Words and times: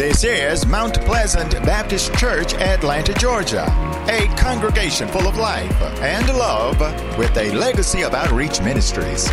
This 0.00 0.24
is 0.24 0.64
Mount 0.64 0.98
Pleasant 1.02 1.52
Baptist 1.66 2.14
Church, 2.14 2.54
Atlanta, 2.54 3.12
Georgia, 3.12 3.66
a 4.08 4.34
congregation 4.34 5.06
full 5.08 5.28
of 5.28 5.36
life 5.36 5.70
and 6.00 6.26
love 6.38 6.80
with 7.18 7.36
a 7.36 7.52
legacy 7.52 8.02
of 8.02 8.14
outreach 8.14 8.62
ministries. 8.62 9.28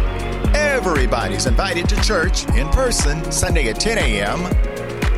Everybody's 0.53 1.45
invited 1.45 1.87
to 1.87 1.95
church 2.01 2.45
in 2.49 2.67
person 2.67 3.31
Sunday 3.31 3.69
at 3.69 3.79
10 3.79 3.97
a.m. 3.97 4.41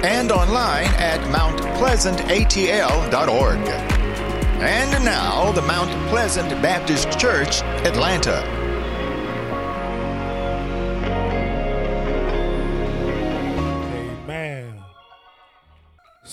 and 0.05 0.31
online 0.31 0.85
at 0.99 1.19
mountpleasantatl.org. 1.33 3.67
And 4.61 5.03
now, 5.03 5.51
the 5.51 5.63
Mount 5.63 5.89
Pleasant 6.09 6.49
Baptist 6.61 7.19
Church, 7.19 7.63
Atlanta. 7.63 8.58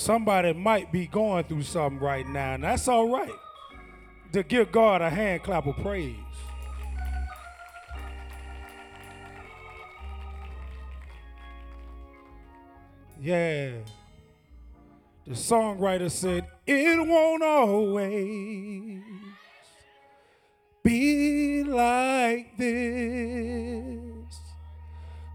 Somebody 0.06 0.52
might 0.52 0.92
be 0.92 1.08
going 1.08 1.42
through 1.46 1.64
something 1.64 1.98
right 1.98 2.28
now, 2.28 2.54
and 2.54 2.62
that's 2.62 2.86
all 2.86 3.08
right. 3.08 3.34
To 4.34 4.44
give 4.44 4.70
God 4.70 5.02
a 5.02 5.10
hand 5.10 5.42
clap 5.42 5.66
of 5.66 5.76
praise. 5.78 6.14
Yeah. 13.20 13.72
The 15.26 15.32
songwriter 15.32 16.08
said, 16.08 16.46
It 16.68 17.04
won't 17.04 17.42
always 17.42 19.02
be 20.84 21.64
like 21.64 22.56
this. 22.56 24.36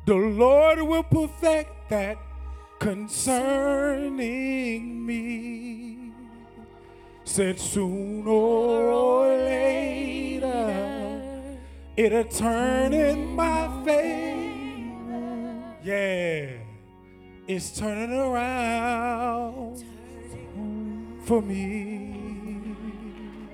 The 0.06 0.16
Lord 0.16 0.82
will 0.82 1.04
perfect 1.04 1.90
that 1.90 2.18
concerning 2.82 4.26
me. 5.06 6.12
Said 7.24 7.60
sooner 7.60 8.28
or 8.28 9.28
later, 9.28 10.50
it'll 11.96 12.24
turn 12.24 12.92
in 12.94 13.36
my 13.36 13.68
favor. 13.86 15.62
Yeah, 15.84 16.50
it's 17.48 17.78
turning 17.78 18.14
around 18.14 19.84
for 21.24 21.40
me. 21.40 22.76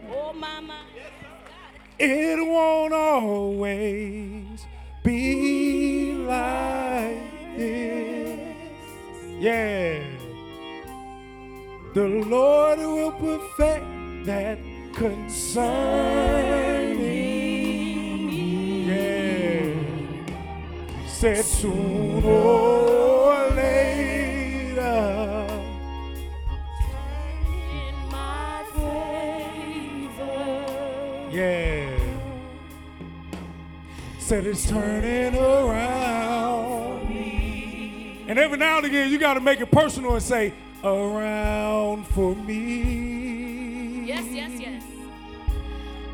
Oh, 0.09 0.31
mama. 0.31 0.86
It 2.00 2.39
won't 2.48 2.94
always 2.94 4.66
be 5.03 6.14
like 6.14 7.58
this. 7.58 8.06
Yeah. 9.39 9.99
The 11.93 12.07
Lord 12.07 12.80
will 12.80 13.11
perfect 13.11 13.85
that 14.25 14.57
concerning 14.95 16.97
me. 16.97 18.88
Yeah. 18.88 19.75
Said 21.08 21.45
sooner 21.45 22.27
or 22.27 23.49
later. 23.52 25.45
In 27.69 27.95
my 28.11 28.63
favor. 30.09 31.30
Yeah. 31.31 31.99
Said 34.17 34.47
it's 34.47 34.67
turning 34.67 35.35
around. 35.35 36.27
And 38.28 38.38
every 38.38 38.58
now 38.58 38.78
and 38.78 38.86
again, 38.86 39.09
you 39.09 39.17
got 39.17 39.36
to 39.36 39.39
make 39.39 39.61
it 39.61 39.72
personal 39.72 40.14
and 40.14 40.22
say, 40.22 40.53
around 40.83 42.06
for 42.08 42.36
me. 42.36 44.06
Yes, 44.06 44.25
yes, 44.30 44.52
yes. 44.59 44.83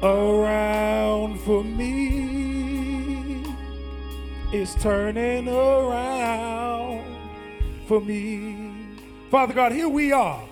Around 0.03 1.39
for 1.41 1.63
me. 1.63 3.43
It's 4.51 4.75
turning 4.75 5.47
around 5.47 7.03
for 7.87 7.99
me. 7.99 8.71
Father 9.31 9.55
God, 9.55 9.71
here 9.71 9.89
we 9.89 10.11
are. 10.11 10.43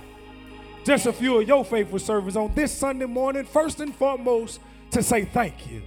Just 0.83 1.05
a 1.05 1.13
few 1.13 1.39
of 1.39 1.47
your 1.47 1.63
faithful 1.63 1.99
servants 1.99 2.35
on 2.35 2.55
this 2.55 2.72
Sunday 2.72 3.05
morning, 3.05 3.45
first 3.45 3.79
and 3.81 3.93
foremost, 3.93 4.59
to 4.89 5.03
say 5.03 5.25
thank 5.25 5.69
you. 5.69 5.83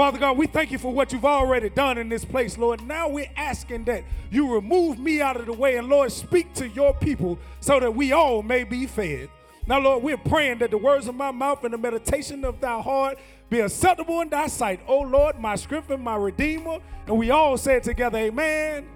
Father 0.00 0.18
God, 0.18 0.38
we 0.38 0.46
thank 0.46 0.70
you 0.70 0.78
for 0.78 0.90
what 0.90 1.12
you've 1.12 1.26
already 1.26 1.68
done 1.68 1.98
in 1.98 2.08
this 2.08 2.24
place, 2.24 2.56
Lord. 2.56 2.82
Now 2.86 3.06
we're 3.06 3.30
asking 3.36 3.84
that 3.84 4.02
you 4.30 4.54
remove 4.54 4.98
me 4.98 5.20
out 5.20 5.36
of 5.36 5.44
the 5.44 5.52
way 5.52 5.76
and, 5.76 5.90
Lord, 5.90 6.10
speak 6.10 6.54
to 6.54 6.66
your 6.66 6.94
people 6.94 7.38
so 7.60 7.78
that 7.78 7.94
we 7.94 8.10
all 8.10 8.42
may 8.42 8.64
be 8.64 8.86
fed. 8.86 9.28
Now, 9.66 9.78
Lord, 9.78 10.02
we're 10.02 10.16
praying 10.16 10.60
that 10.60 10.70
the 10.70 10.78
words 10.78 11.06
of 11.06 11.16
my 11.16 11.30
mouth 11.30 11.64
and 11.64 11.74
the 11.74 11.76
meditation 11.76 12.46
of 12.46 12.62
thy 12.62 12.80
heart 12.80 13.18
be 13.50 13.60
acceptable 13.60 14.22
in 14.22 14.30
thy 14.30 14.46
sight. 14.46 14.80
Oh, 14.88 15.00
Lord, 15.00 15.38
my 15.38 15.58
and 15.70 16.02
my 16.02 16.16
redeemer. 16.16 16.78
And 17.06 17.18
we 17.18 17.30
all 17.30 17.58
say 17.58 17.76
it 17.76 17.82
together, 17.82 18.16
amen, 18.16 18.88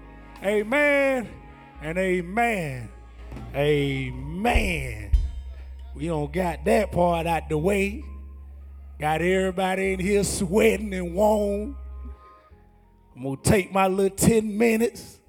amen, 0.43 1.29
and 1.83 1.97
amen. 1.99 2.89
Amen. 3.53 5.11
We 5.93 6.07
don't 6.07 6.33
got 6.33 6.65
that 6.65 6.91
part 6.91 7.27
out 7.27 7.47
the 7.47 7.59
way. 7.59 8.03
Got 8.97 9.21
everybody 9.21 9.91
in 9.93 9.99
here 9.99 10.23
sweating 10.23 10.93
and 10.93 11.13
warm. 11.13 11.77
I'm 13.15 13.23
gonna 13.23 13.37
take 13.43 13.73
my 13.73 13.87
little 13.87 14.15
10 14.15 14.57
minutes. 14.57 15.19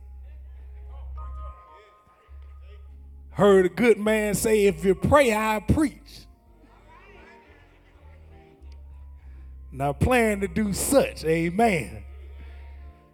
Heard 3.30 3.66
a 3.66 3.68
good 3.68 3.98
man 3.98 4.34
say, 4.34 4.66
if 4.66 4.84
you 4.84 4.94
pray, 4.94 5.34
I 5.34 5.60
preach. 5.60 6.26
Now 9.72 9.92
plan 9.92 10.40
to 10.40 10.48
do 10.48 10.72
such, 10.72 11.24
amen. 11.24 12.04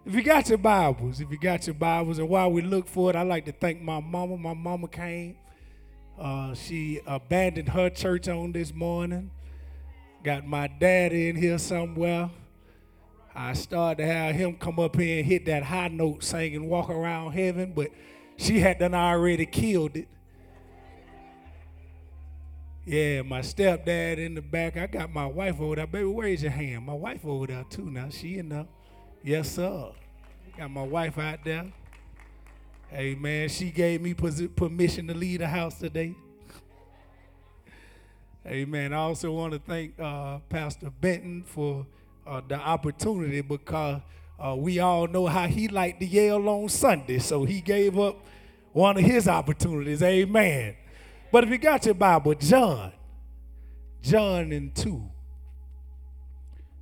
If 0.04 0.14
you 0.14 0.22
got 0.22 0.48
your 0.48 0.58
Bibles, 0.58 1.20
if 1.20 1.30
you 1.30 1.38
got 1.38 1.66
your 1.66 1.74
Bibles, 1.74 2.18
and 2.18 2.28
while 2.28 2.52
we 2.52 2.60
look 2.60 2.88
for 2.88 3.08
it, 3.08 3.16
I'd 3.16 3.26
like 3.26 3.46
to 3.46 3.52
thank 3.52 3.80
my 3.80 4.00
mama. 4.00 4.36
My 4.36 4.54
mama 4.54 4.86
came. 4.86 5.36
Uh, 6.18 6.54
she 6.54 7.00
abandoned 7.06 7.70
her 7.70 7.88
church 7.88 8.28
on 8.28 8.52
this 8.52 8.74
morning. 8.74 9.30
Got 10.22 10.46
my 10.46 10.68
daddy 10.68 11.28
in 11.28 11.36
here 11.36 11.58
somewhere. 11.58 12.30
I 13.34 13.54
started 13.54 14.02
to 14.02 14.06
have 14.06 14.34
him 14.34 14.56
come 14.56 14.78
up 14.78 14.94
here 14.96 15.18
and 15.18 15.26
hit 15.26 15.46
that 15.46 15.64
high 15.64 15.88
note 15.88 16.22
singing 16.22 16.68
Walk 16.68 16.90
Around 16.90 17.32
Heaven, 17.32 17.72
but 17.74 17.88
she 18.36 18.60
had 18.60 18.78
done 18.78 18.94
already 18.94 19.46
killed 19.46 19.96
it. 19.96 20.08
Yeah, 22.84 23.22
my 23.22 23.40
stepdad 23.40 24.18
in 24.18 24.34
the 24.34 24.42
back. 24.42 24.76
I 24.76 24.86
got 24.86 25.12
my 25.12 25.26
wife 25.26 25.60
over 25.60 25.76
there. 25.76 25.86
Baby, 25.86 26.04
raise 26.04 26.42
your 26.42 26.52
hand. 26.52 26.84
My 26.84 26.94
wife 26.94 27.24
over 27.24 27.46
there 27.46 27.64
too 27.70 27.90
now. 27.90 28.08
She 28.10 28.38
in 28.38 28.48
there. 28.48 28.66
Yes, 29.22 29.52
sir. 29.52 29.90
Got 30.56 30.70
my 30.70 30.82
wife 30.82 31.16
out 31.18 31.44
there. 31.44 31.72
Hey, 32.88 33.14
man, 33.14 33.48
she 33.48 33.70
gave 33.70 34.02
me 34.02 34.14
permission 34.14 35.06
to 35.06 35.14
leave 35.14 35.38
the 35.40 35.48
house 35.48 35.78
today. 35.78 36.14
Amen. 38.46 38.92
I 38.92 38.96
also 38.96 39.30
want 39.32 39.52
to 39.52 39.60
thank 39.60 39.98
uh, 40.00 40.38
Pastor 40.48 40.90
Benton 40.90 41.44
for 41.44 41.86
uh, 42.26 42.40
the 42.46 42.56
opportunity 42.56 43.40
because 43.40 44.00
uh, 44.38 44.56
we 44.56 44.80
all 44.80 45.06
know 45.06 45.26
how 45.26 45.46
he 45.46 45.68
liked 45.68 46.00
to 46.00 46.06
yell 46.06 46.48
on 46.48 46.68
Sunday, 46.68 47.20
so 47.20 47.44
he 47.44 47.60
gave 47.60 47.96
up 47.98 48.16
one 48.72 48.96
of 48.96 49.04
his 49.04 49.28
opportunities. 49.28 50.02
Amen. 50.02 50.74
But 51.30 51.44
if 51.44 51.50
you 51.50 51.58
got 51.58 51.84
your 51.84 51.94
Bible, 51.94 52.34
John, 52.34 52.92
John 54.02 54.50
and 54.50 54.74
2. 54.74 55.10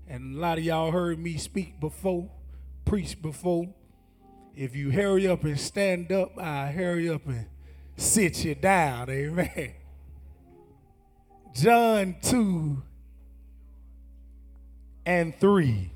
And 0.08 0.36
a 0.36 0.40
lot 0.40 0.58
of 0.58 0.64
y'all 0.64 0.90
heard 0.90 1.18
me 1.18 1.36
speak 1.36 1.78
before, 1.78 2.30
preach 2.84 3.20
before. 3.20 3.68
If 4.56 4.74
you 4.74 4.90
hurry 4.90 5.28
up 5.28 5.44
and 5.44 5.60
stand 5.60 6.10
up, 6.10 6.36
I 6.38 6.68
hurry 6.68 7.08
up 7.08 7.26
and 7.26 7.46
sit 7.96 8.44
you 8.44 8.54
down. 8.54 9.10
Amen. 9.10 9.74
John 11.54 12.16
2 12.22 12.82
and 15.04 15.34
3. 15.38 15.90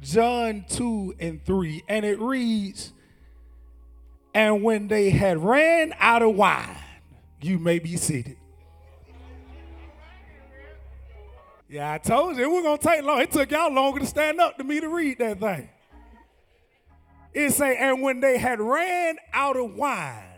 John 0.00 0.64
2 0.68 1.14
and 1.18 1.44
3. 1.44 1.84
And 1.88 2.04
it 2.04 2.20
reads, 2.20 2.92
And 4.34 4.62
when 4.62 4.88
they 4.88 5.10
had 5.10 5.38
ran 5.38 5.94
out 5.98 6.22
of 6.22 6.34
wine, 6.34 6.76
you 7.40 7.58
may 7.58 7.78
be 7.78 7.96
seated. 7.96 8.36
Yeah, 11.68 11.92
I 11.92 11.98
told 11.98 12.36
you 12.36 12.44
it 12.44 12.48
wasn't 12.48 12.82
gonna 12.82 12.96
take 12.96 13.04
long. 13.04 13.20
It 13.20 13.32
took 13.32 13.50
y'all 13.50 13.72
longer 13.72 14.00
to 14.00 14.06
stand 14.06 14.40
up 14.40 14.58
to 14.58 14.64
me 14.64 14.80
to 14.80 14.88
read 14.88 15.18
that 15.18 15.40
thing. 15.40 15.68
It 17.32 17.50
say, 17.50 17.76
and 17.76 18.00
when 18.00 18.20
they 18.20 18.38
had 18.38 18.60
ran 18.60 19.16
out 19.32 19.56
of 19.56 19.74
wine. 19.74 20.33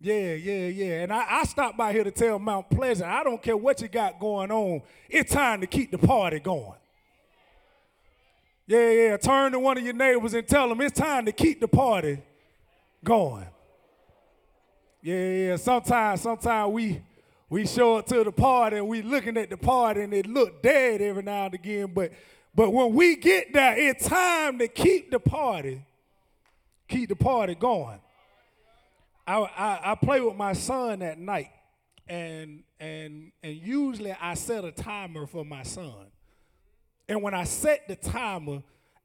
Yeah, 0.00 0.34
yeah, 0.34 0.68
yeah. 0.68 1.02
And 1.02 1.12
I, 1.12 1.40
I 1.40 1.44
stopped 1.44 1.76
by 1.76 1.92
here 1.92 2.04
to 2.04 2.10
tell 2.10 2.38
Mount 2.38 2.70
Pleasant, 2.70 3.10
I 3.10 3.24
don't 3.24 3.42
care 3.42 3.56
what 3.56 3.80
you 3.80 3.88
got 3.88 4.20
going 4.20 4.50
on. 4.50 4.82
It's 5.08 5.32
time 5.32 5.60
to 5.60 5.66
keep 5.66 5.90
the 5.90 5.98
party 5.98 6.38
going. 6.38 6.78
Yeah, 8.66 8.90
yeah. 8.90 9.16
Turn 9.16 9.52
to 9.52 9.58
one 9.58 9.78
of 9.78 9.84
your 9.84 9.94
neighbors 9.94 10.34
and 10.34 10.46
tell 10.46 10.68
them 10.68 10.80
it's 10.82 10.98
time 10.98 11.24
to 11.24 11.32
keep 11.32 11.60
the 11.60 11.66
party 11.68 12.22
going. 13.02 13.46
Yeah, 15.02 15.30
yeah. 15.30 15.56
Sometimes, 15.56 16.20
sometimes 16.20 16.72
we 16.72 17.02
we 17.50 17.66
show 17.66 17.96
up 17.96 18.06
to 18.08 18.22
the 18.22 18.32
party 18.32 18.76
and 18.76 18.86
we 18.86 19.00
looking 19.00 19.36
at 19.38 19.48
the 19.48 19.56
party 19.56 20.02
and 20.02 20.12
it 20.12 20.26
look 20.26 20.62
dead 20.62 21.00
every 21.00 21.22
now 21.22 21.46
and 21.46 21.54
again. 21.54 21.92
But 21.94 22.12
but 22.54 22.70
when 22.72 22.92
we 22.92 23.16
get 23.16 23.52
there, 23.52 23.76
it's 23.78 24.06
time 24.06 24.58
to 24.58 24.68
keep 24.68 25.10
the 25.10 25.18
party, 25.18 25.82
keep 26.88 27.08
the 27.08 27.16
party 27.16 27.54
going. 27.54 28.00
I, 29.28 29.40
I, 29.40 29.92
I 29.92 29.94
play 29.94 30.22
with 30.22 30.36
my 30.36 30.54
son 30.54 31.02
at 31.02 31.18
night, 31.18 31.50
and 32.08 32.62
and 32.80 33.30
and 33.42 33.54
usually 33.54 34.12
I 34.12 34.32
set 34.32 34.64
a 34.64 34.72
timer 34.72 35.26
for 35.26 35.44
my 35.44 35.64
son. 35.64 36.06
And 37.10 37.22
when 37.22 37.34
I 37.34 37.44
set 37.44 37.86
the 37.88 37.96
timer, 37.96 38.62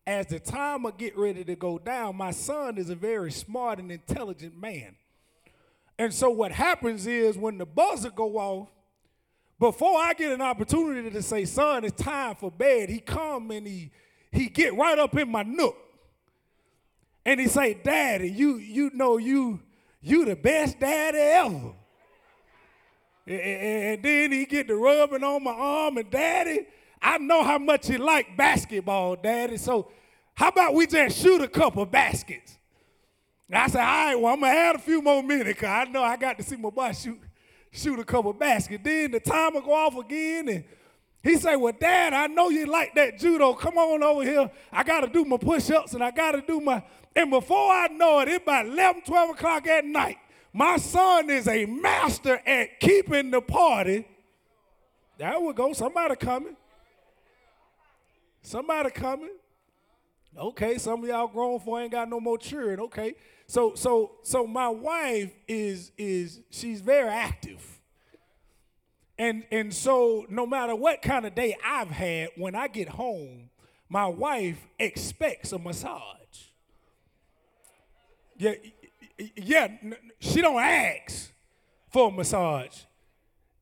as 0.07 0.27
the 0.27 0.39
timer 0.39 0.91
get 0.91 1.17
ready 1.17 1.43
to 1.43 1.55
go 1.55 1.77
down, 1.77 2.15
my 2.15 2.31
son 2.31 2.77
is 2.77 2.89
a 2.89 2.95
very 2.95 3.33
smart 3.33 3.79
and 3.79 3.91
intelligent 3.91 4.57
man. 4.57 4.95
And 5.99 6.13
so 6.13 6.29
what 6.29 6.53
happens 6.53 7.05
is 7.05 7.37
when 7.37 7.57
the 7.57 7.65
buzzer 7.65 8.09
go 8.09 8.37
off, 8.37 8.69
before 9.59 9.99
I 9.99 10.13
get 10.13 10.31
an 10.31 10.41
opportunity 10.41 11.09
to 11.09 11.21
say, 11.21 11.43
son, 11.43 11.83
it's 11.83 12.01
time 12.01 12.35
for 12.35 12.49
bed, 12.49 12.89
he 12.89 12.99
come 12.99 13.51
and 13.51 13.67
he 13.67 13.91
he 14.31 14.47
get 14.47 14.73
right 14.75 14.97
up 14.97 15.17
in 15.17 15.29
my 15.29 15.43
nook. 15.43 15.75
And 17.25 17.41
he 17.41 17.47
say, 17.47 17.73
Daddy, 17.73 18.29
you 18.29 18.55
you 18.55 18.89
know 18.93 19.17
you 19.17 19.59
you 20.03 20.25
the 20.25 20.35
best 20.35 20.79
daddy 20.79 21.17
ever. 21.17 21.73
And 23.25 24.03
then 24.03 24.31
he 24.33 24.45
get 24.45 24.67
to 24.67 24.75
rubbing 24.75 25.23
on 25.23 25.43
my 25.43 25.51
arm 25.51 25.97
and 25.97 26.09
daddy, 26.09 26.67
I 27.01 27.17
know 27.17 27.43
how 27.43 27.57
much 27.57 27.89
you 27.89 27.97
like 27.97 28.35
basketball, 28.35 29.15
daddy. 29.15 29.57
So 29.57 29.91
how 30.35 30.49
about 30.49 30.73
we 30.73 30.87
just 30.87 31.17
shoot 31.19 31.41
a 31.41 31.47
couple 31.47 31.85
baskets? 31.85 32.57
And 33.47 33.57
I 33.57 33.67
said, 33.67 33.81
all 33.81 33.85
right, 33.85 34.15
well, 34.15 34.33
I'm 34.33 34.41
gonna 34.41 34.53
add 34.53 34.75
a 34.75 34.79
few 34.79 35.01
more 35.01 35.23
minutes 35.23 35.49
because 35.59 35.69
I 35.69 35.85
know 35.85 36.03
I 36.03 36.17
got 36.17 36.37
to 36.37 36.43
see 36.43 36.57
my 36.57 36.69
boy 36.69 36.91
shoot, 36.91 37.19
shoot 37.71 37.97
a 37.99 38.03
couple 38.03 38.33
baskets. 38.33 38.83
Then 38.83 39.11
the 39.11 39.19
timer 39.21 39.61
go 39.61 39.73
off 39.73 39.95
again 39.97 40.49
and 40.49 40.63
he 41.23 41.37
said, 41.37 41.55
Well, 41.55 41.73
Dad, 41.79 42.13
I 42.13 42.27
know 42.27 42.49
you 42.49 42.65
like 42.65 42.93
that 42.95 43.17
judo. 43.17 43.53
Come 43.53 43.77
on 43.77 44.03
over 44.03 44.23
here. 44.23 44.51
I 44.71 44.83
gotta 44.83 45.07
do 45.07 45.23
my 45.23 45.37
push-ups 45.37 45.93
and 45.93 46.03
I 46.03 46.11
gotta 46.11 46.41
do 46.41 46.59
my 46.59 46.83
and 47.15 47.29
before 47.29 47.71
I 47.71 47.87
know 47.87 48.19
it, 48.19 48.27
it's 48.27 48.43
about 48.43 48.65
11, 48.65 49.03
12 49.03 49.29
o'clock 49.31 49.67
at 49.67 49.85
night. 49.85 50.17
My 50.51 50.77
son 50.77 51.29
is 51.29 51.47
a 51.47 51.65
master 51.65 52.39
at 52.45 52.79
keeping 52.79 53.31
the 53.31 53.41
party. 53.41 54.05
There 55.17 55.39
we 55.39 55.53
go. 55.53 55.73
Somebody 55.73 56.15
coming. 56.15 56.55
Somebody 58.41 58.91
coming. 58.91 59.31
Okay, 60.37 60.77
some 60.79 61.03
of 61.03 61.09
y'all 61.09 61.27
grown 61.27 61.59
for 61.59 61.79
ain't 61.79 61.91
got 61.91 62.09
no 62.09 62.19
more 62.19 62.37
children. 62.37 62.79
Okay. 62.81 63.15
So 63.45 63.75
so 63.75 64.13
so 64.23 64.47
my 64.47 64.67
wife 64.67 65.31
is 65.47 65.91
is 65.97 66.41
she's 66.49 66.81
very 66.81 67.09
active. 67.09 67.79
And 69.17 69.43
and 69.51 69.73
so 69.73 70.25
no 70.29 70.45
matter 70.45 70.75
what 70.75 71.01
kind 71.01 71.25
of 71.25 71.35
day 71.35 71.55
I've 71.63 71.89
had, 71.89 72.29
when 72.35 72.55
I 72.55 72.67
get 72.67 72.89
home, 72.89 73.49
my 73.89 74.07
wife 74.07 74.57
expects 74.79 75.51
a 75.51 75.59
massage. 75.59 76.52
Yeah, 78.37 78.53
yeah, 79.35 79.67
she 80.19 80.41
don't 80.41 80.61
ask 80.61 81.31
for 81.91 82.09
a 82.09 82.11
massage. 82.11 82.81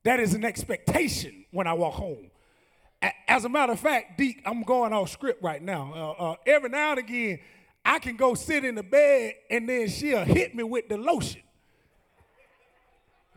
That 0.03 0.19
is 0.19 0.33
an 0.33 0.45
expectation 0.45 1.45
when 1.51 1.67
I 1.67 1.73
walk 1.73 1.93
home. 1.93 2.31
As 3.27 3.45
a 3.45 3.49
matter 3.49 3.73
of 3.73 3.79
fact, 3.79 4.17
Deke, 4.17 4.41
I'm 4.45 4.63
going 4.63 4.93
off 4.93 5.09
script 5.09 5.43
right 5.43 5.61
now. 5.61 5.93
Uh, 6.19 6.23
uh, 6.23 6.35
every 6.45 6.69
now 6.69 6.91
and 6.91 6.99
again, 6.99 7.39
I 7.83 7.99
can 7.99 8.15
go 8.15 8.35
sit 8.35 8.63
in 8.63 8.75
the 8.75 8.83
bed 8.83 9.33
and 9.49 9.67
then 9.67 9.89
she'll 9.89 10.23
hit 10.23 10.55
me 10.55 10.63
with 10.63 10.87
the 10.87 10.97
lotion. 10.97 11.41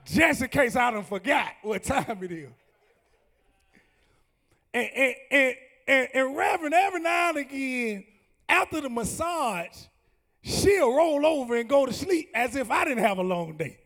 Just 0.05 0.43
in 0.43 0.49
case 0.49 0.77
I 0.77 0.91
don't 0.91 1.07
forgot 1.07 1.49
what 1.63 1.83
time 1.83 2.23
it 2.23 2.33
is. 2.33 2.49
And, 4.75 4.91
and, 4.95 5.15
and, 5.31 5.55
and, 5.89 6.09
and 6.13 6.37
Reverend, 6.37 6.75
every 6.75 7.01
now 7.01 7.31
and 7.31 7.39
again, 7.39 8.05
after 8.49 8.83
the 8.83 8.91
massage, 8.91 9.87
she'll 10.45 10.95
roll 10.95 11.25
over 11.25 11.57
and 11.57 11.69
go 11.69 11.87
to 11.87 11.93
sleep 11.93 12.31
as 12.35 12.55
if 12.55 12.71
I 12.71 12.85
didn't 12.85 13.03
have 13.03 13.19
a 13.19 13.23
long 13.23 13.57
day. 13.57 13.79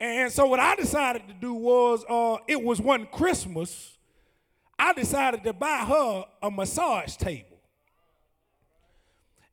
And 0.00 0.32
so 0.32 0.46
what 0.46 0.60
I 0.60 0.76
decided 0.76 1.26
to 1.28 1.34
do 1.34 1.54
was, 1.54 2.04
uh, 2.08 2.36
it 2.46 2.62
was 2.62 2.80
one 2.80 3.06
Christmas, 3.06 3.96
I 4.78 4.92
decided 4.92 5.42
to 5.44 5.52
buy 5.52 5.78
her 5.78 6.24
a 6.42 6.50
massage 6.50 7.16
table. 7.16 7.58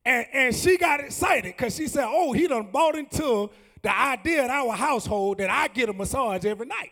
And, 0.05 0.25
and 0.33 0.55
she 0.55 0.77
got 0.77 0.99
excited 0.99 1.55
because 1.55 1.75
she 1.75 1.87
said, 1.87 2.05
oh, 2.07 2.33
he 2.33 2.47
done 2.47 2.69
bought 2.71 2.95
into 2.95 3.49
the 3.81 3.95
idea 3.95 4.45
in 4.45 4.51
our 4.51 4.73
household 4.73 5.39
that 5.39 5.49
I 5.49 5.67
get 5.67 5.89
a 5.89 5.93
massage 5.93 6.45
every 6.45 6.65
night. 6.67 6.91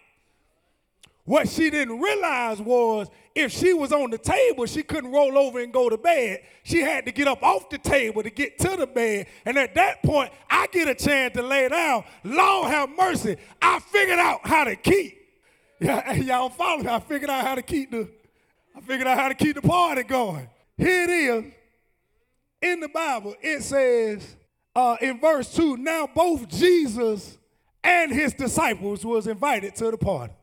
What 1.29 1.47
she 1.47 1.69
didn't 1.69 1.99
realize 1.99 2.59
was 2.59 3.07
if 3.35 3.51
she 3.51 3.71
was 3.71 3.91
on 3.91 4.09
the 4.09 4.17
table, 4.17 4.65
she 4.65 4.81
couldn't 4.81 5.11
roll 5.11 5.37
over 5.37 5.59
and 5.59 5.71
go 5.71 5.87
to 5.87 5.95
bed. 5.95 6.39
She 6.63 6.81
had 6.81 7.05
to 7.05 7.11
get 7.11 7.27
up 7.27 7.43
off 7.43 7.69
the 7.69 7.77
table 7.77 8.23
to 8.23 8.31
get 8.31 8.57
to 8.57 8.75
the 8.75 8.87
bed. 8.87 9.27
And 9.45 9.55
at 9.55 9.75
that 9.75 10.01
point, 10.01 10.31
I 10.49 10.65
get 10.71 10.87
a 10.87 10.95
chance 10.95 11.35
to 11.35 11.43
lay 11.43 11.69
down. 11.69 12.03
Lord 12.23 12.71
have 12.71 12.89
mercy. 12.97 13.37
I 13.61 13.77
figured 13.77 14.17
out 14.17 14.39
how 14.43 14.63
to 14.63 14.75
keep. 14.75 15.17
Yeah, 15.81 16.13
y'all 16.13 16.49
follow 16.49 16.81
me. 16.81 16.89
I 16.89 16.99
figured 16.99 17.29
out 17.29 17.45
how 17.45 17.53
to 17.55 17.61
keep 17.61 17.91
the 17.91 18.09
I 18.75 18.81
figured 18.81 19.07
out 19.07 19.17
how 19.19 19.29
to 19.29 19.35
keep 19.35 19.53
the 19.53 19.61
party 19.61 20.01
going. 20.01 20.49
Here 20.77 21.03
it 21.03 21.09
is. 21.11 21.43
In 22.63 22.79
the 22.79 22.89
Bible, 22.89 23.35
it 23.39 23.61
says 23.61 24.35
uh, 24.75 24.97
in 24.99 25.19
verse 25.19 25.53
2, 25.53 25.77
now 25.77 26.09
both 26.13 26.49
Jesus 26.49 27.37
and 27.83 28.11
his 28.11 28.33
disciples 28.33 29.05
was 29.05 29.27
invited 29.27 29.75
to 29.75 29.91
the 29.91 29.97
party. 29.97 30.33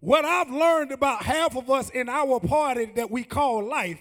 What 0.00 0.24
I've 0.24 0.50
learned 0.50 0.92
about 0.92 1.22
half 1.22 1.56
of 1.56 1.70
us 1.70 1.90
in 1.90 2.08
our 2.08 2.40
party 2.40 2.86
that 2.96 3.10
we 3.10 3.22
call 3.22 3.62
life 3.62 4.00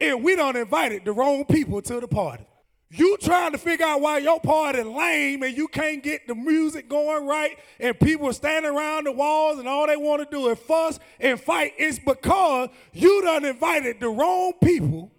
is 0.00 0.14
we 0.16 0.34
don't 0.34 0.56
invited 0.56 1.04
the 1.04 1.12
wrong 1.12 1.44
people 1.44 1.80
to 1.82 2.00
the 2.00 2.08
party. 2.08 2.44
You 2.90 3.18
trying 3.18 3.52
to 3.52 3.58
figure 3.58 3.84
out 3.84 4.00
why 4.00 4.18
your 4.18 4.40
party 4.40 4.82
lame 4.82 5.42
and 5.42 5.56
you 5.56 5.68
can't 5.68 6.02
get 6.02 6.26
the 6.26 6.34
music 6.34 6.88
going 6.88 7.26
right 7.26 7.58
and 7.78 7.98
people 8.00 8.32
standing 8.32 8.70
around 8.70 9.04
the 9.04 9.12
walls 9.12 9.58
and 9.58 9.68
all 9.68 9.86
they 9.86 9.96
want 9.96 10.28
to 10.28 10.36
do 10.36 10.48
is 10.48 10.58
fuss 10.58 10.98
and 11.20 11.38
fight. 11.38 11.74
It's 11.76 11.98
because 11.98 12.70
you 12.92 13.22
done 13.22 13.44
invited 13.44 14.00
the 14.00 14.08
wrong 14.08 14.54
people. 14.64 15.12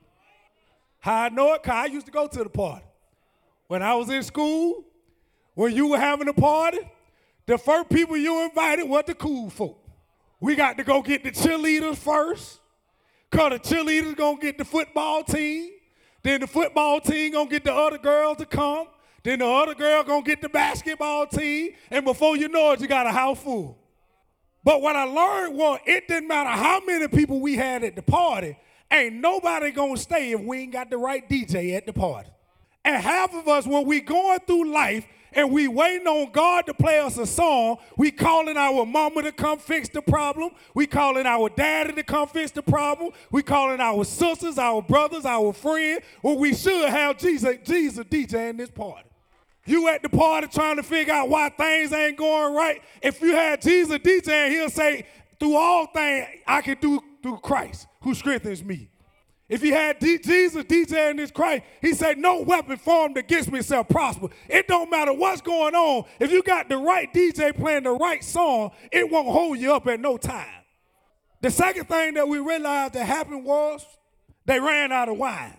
How 1.00 1.26
I 1.26 1.30
know 1.30 1.54
it? 1.54 1.64
Cause 1.64 1.74
I 1.74 1.86
used 1.86 2.08
to 2.08 2.12
go 2.12 2.28
to 2.28 2.44
the 2.44 2.50
party. 2.50 2.86
When 3.68 3.84
I 3.84 3.94
was 3.94 4.10
in 4.10 4.24
school, 4.24 4.84
when 5.54 5.74
you 5.74 5.90
were 5.90 6.00
having 6.00 6.28
a 6.28 6.34
party, 6.34 6.80
the 7.46 7.58
first 7.58 7.90
people 7.90 8.18
you 8.18 8.44
invited 8.46 8.90
were 8.90 9.04
the 9.06 9.14
cool 9.14 9.50
folk. 9.52 9.79
We 10.40 10.56
got 10.56 10.78
to 10.78 10.84
go 10.84 11.02
get 11.02 11.24
the 11.24 11.32
cheerleaders 11.32 11.98
first. 11.98 12.60
Cause 13.32 13.52
the 13.52 13.60
cheerleaders 13.60 14.16
gonna 14.16 14.40
get 14.40 14.58
the 14.58 14.66
football 14.66 15.24
team. 15.24 15.72
Then 16.24 16.42
the 16.42 16.48
football 16.48 17.00
team 17.00 17.34
gonna 17.34 17.50
get 17.50 17.64
the 17.64 17.74
other 17.74 17.98
girls 17.98 18.38
to 18.38 18.46
come. 18.46 18.88
Then 19.24 19.40
the 19.40 19.46
other 19.46 19.76
girl 19.76 20.04
gonna 20.04 20.24
get 20.24 20.42
the 20.42 20.50
basketball 20.50 21.28
team. 21.28 21.74
And 21.92 22.06
before 22.06 22.38
you 22.38 22.48
know 22.48 22.72
it, 22.72 22.82
you 22.82 22.88
got 22.88 23.06
a 23.06 23.12
house 23.12 23.40
full. 23.40 23.78
But 24.64 24.82
what 24.82 24.96
I 24.96 25.04
learned 25.04 25.58
was 25.58 25.80
it 25.86 26.08
didn't 26.08 26.28
matter 26.28 26.50
how 26.50 26.82
many 26.86 27.08
people 27.08 27.40
we 27.40 27.56
had 27.56 27.84
at 27.84 27.96
the 27.96 28.02
party, 28.02 28.58
ain't 28.92 29.16
nobody 29.16 29.72
gonna 29.72 29.98
stay 29.98 30.32
if 30.32 30.42
we 30.42 30.62
ain't 30.62 30.74
got 30.74 30.90
the 30.90 30.98
right 30.98 31.28
DJ 31.30 31.76
at 31.78 31.86
the 31.86 31.94
party. 31.94 32.30
And 32.84 33.02
half 33.02 33.34
of 33.34 33.48
us, 33.48 33.68
when 33.68 33.86
we 33.86 34.02
going 34.02 34.40
through 34.48 34.72
life, 34.72 35.06
and 35.34 35.52
we 35.52 35.68
waiting 35.68 36.08
on 36.08 36.32
God 36.32 36.66
to 36.66 36.74
play 36.74 37.00
us 37.00 37.18
a 37.18 37.26
song. 37.26 37.78
We 37.98 38.12
calling 38.12 38.58
our 38.58 38.86
mama 38.86 39.22
to 39.24 39.32
come 39.32 39.60
fix 39.60 39.90
the 39.90 40.02
problem. 40.02 40.52
We 40.74 40.88
calling 40.88 41.26
our 41.26 41.50
daddy 41.50 41.94
to 41.94 42.04
come 42.04 42.28
fix 42.28 42.52
the 42.52 42.62
problem. 42.62 43.12
We 43.32 43.44
calling 43.44 43.80
our 43.80 44.04
sisters, 44.04 44.58
our 44.58 44.82
brothers, 44.82 45.26
our 45.26 45.54
friends. 45.54 46.04
Well, 46.24 46.38
we 46.38 46.54
should 46.54 46.90
have 46.90 47.18
Jesus, 47.18 47.58
Jesus 47.64 48.06
DJ 48.06 48.50
in 48.50 48.58
this 48.58 48.70
party. 48.70 49.10
You 49.66 49.88
at 49.90 50.02
the 50.02 50.10
party 50.10 50.48
trying 50.48 50.78
to 50.78 50.84
figure 50.84 51.14
out 51.14 51.30
why 51.30 51.50
things 51.50 51.94
ain't 51.94 52.18
going 52.18 52.56
right. 52.56 52.82
If 53.02 53.22
you 53.22 53.34
had 53.34 53.62
Jesus 53.62 53.98
DJ, 53.98 54.50
he'll 54.50 54.70
say, 54.70 55.06
through 55.40 55.56
all 55.56 55.86
things, 55.88 56.28
I 56.48 56.62
can 56.62 56.78
do 56.82 57.02
through 57.22 57.38
Christ 57.38 57.88
who 58.02 58.14
strengthens 58.14 58.64
me. 58.64 58.90
If 59.50 59.64
he 59.64 59.70
had 59.72 59.98
D- 59.98 60.20
Jesus 60.20 60.64
DJ 60.66 61.10
in 61.10 61.18
this 61.18 61.32
Christ, 61.32 61.64
he 61.82 61.94
said, 61.94 62.20
No 62.20 62.42
weapon 62.42 62.78
formed 62.78 63.18
against 63.18 63.52
me 63.52 63.64
shall 63.64 63.84
prosper. 63.84 64.28
It 64.48 64.68
don't 64.68 64.92
matter 64.92 65.12
what's 65.12 65.42
going 65.42 65.74
on. 65.74 66.06
If 66.20 66.32
you 66.32 66.44
got 66.44 66.70
the 66.70 66.78
right 66.78 67.12
DJ 67.12 67.56
playing 67.56 67.84
the 67.84 67.92
right 67.92 68.24
song, 68.24 68.72
it 68.92 69.10
won't 69.10 69.28
hold 69.28 69.58
you 69.58 69.74
up 69.74 69.88
at 69.88 70.00
no 70.00 70.18
time. 70.18 70.46
The 71.42 71.50
second 71.50 71.86
thing 71.88 72.14
that 72.14 72.28
we 72.28 72.38
realized 72.38 72.94
that 72.94 73.06
happened 73.06 73.44
was 73.44 73.84
they 74.46 74.60
ran 74.60 74.92
out 74.92 75.10
of 75.10 75.18
wine. 75.18 75.58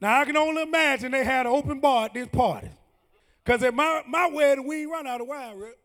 Now 0.00 0.20
I 0.20 0.24
can 0.24 0.36
only 0.36 0.62
imagine 0.62 1.10
they 1.10 1.24
had 1.24 1.46
an 1.46 1.52
open 1.52 1.80
bar 1.80 2.04
at 2.04 2.14
this 2.14 2.28
party. 2.28 2.70
Because 3.44 3.64
at 3.64 3.74
my, 3.74 4.02
my 4.06 4.28
wedding, 4.28 4.68
we 4.68 4.82
ain't 4.82 4.90
run 4.90 5.06
out 5.08 5.20
of 5.20 5.26
wine, 5.26 5.58
Rick. 5.58 5.78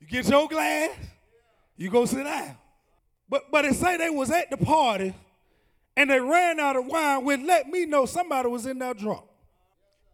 You 0.00 0.06
get 0.06 0.28
your 0.28 0.48
glass, 0.48 0.90
you 1.78 1.88
go 1.90 2.04
sit 2.04 2.24
down. 2.24 2.56
But 3.26 3.50
but 3.50 3.64
it 3.64 3.74
say 3.74 3.96
they 3.96 4.10
was 4.10 4.30
at 4.30 4.50
the 4.50 4.56
party 4.58 5.14
and 5.96 6.10
they 6.10 6.20
ran 6.20 6.60
out 6.60 6.76
of 6.76 6.86
wine, 6.86 7.24
which 7.24 7.40
let 7.40 7.68
me 7.68 7.86
know 7.86 8.06
somebody 8.06 8.48
was 8.48 8.66
in 8.66 8.78
there 8.78 8.94
drunk. 8.94 9.24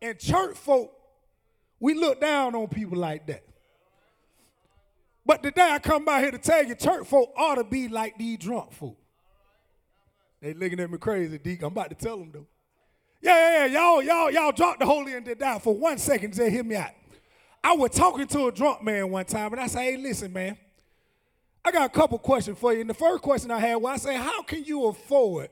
And 0.03 0.19
church 0.19 0.57
folk, 0.57 0.93
we 1.81 1.95
look 1.95 2.21
down 2.21 2.55
on 2.55 2.69
people 2.69 2.99
like 2.99 3.27
that. 3.27 3.45
But 5.25 5.43
today 5.43 5.71
I 5.73 5.79
come 5.79 6.05
by 6.05 6.21
here 6.21 6.31
to 6.31 6.39
tell 6.39 6.65
you, 6.65 6.75
church 6.75 7.07
folk 7.07 7.33
ought 7.37 7.57
to 7.57 7.65
be 7.65 7.89
like 7.89 8.17
these 8.17 8.39
drunk 8.39 8.73
folk. 8.73 8.97
They 10.41 10.55
looking 10.55 10.79
at 10.79 10.91
me 10.91 10.99
crazy, 10.99 11.39
Deke. 11.39 11.63
I'm 11.63 11.69
about 11.69 11.91
to 11.91 11.97
tell 11.97 12.19
them 12.19 12.31
though. 12.33 12.47
Yeah, 13.21 13.35
yeah, 13.35 13.67
yeah. 13.67 13.81
Y'all, 13.81 14.03
y'all, 14.03 14.31
y'all 14.31 14.53
drop 14.53 14.79
the 14.79 14.87
holy 14.87 15.15
and 15.15 15.25
did 15.25 15.39
down 15.39 15.59
for 15.61 15.75
one 15.75 15.99
second. 15.99 16.35
Just 16.35 16.51
hear 16.51 16.63
me 16.63 16.77
out. 16.77 16.91
I 17.65 17.73
was 17.73 17.91
talking 17.91 18.27
to 18.29 18.47
a 18.47 18.53
drunk 18.53 18.85
man 18.85 19.11
one 19.11 19.25
time, 19.25 19.53
and 19.53 19.61
I 19.61 19.67
said, 19.67 19.81
"Hey, 19.83 19.97
listen, 19.97 20.33
man. 20.33 20.57
I 21.65 21.73
got 21.73 21.87
a 21.87 21.89
couple 21.89 22.19
questions 22.19 22.59
for 22.59 22.73
you." 22.73 22.83
And 22.83 22.91
the 22.91 22.95
first 22.95 23.23
question 23.23 23.51
I 23.51 23.59
had 23.59 23.77
was, 23.77 24.07
"I 24.07 24.11
say, 24.11 24.17
how 24.17 24.43
can 24.43 24.63
you 24.63 24.87
afford 24.87 25.49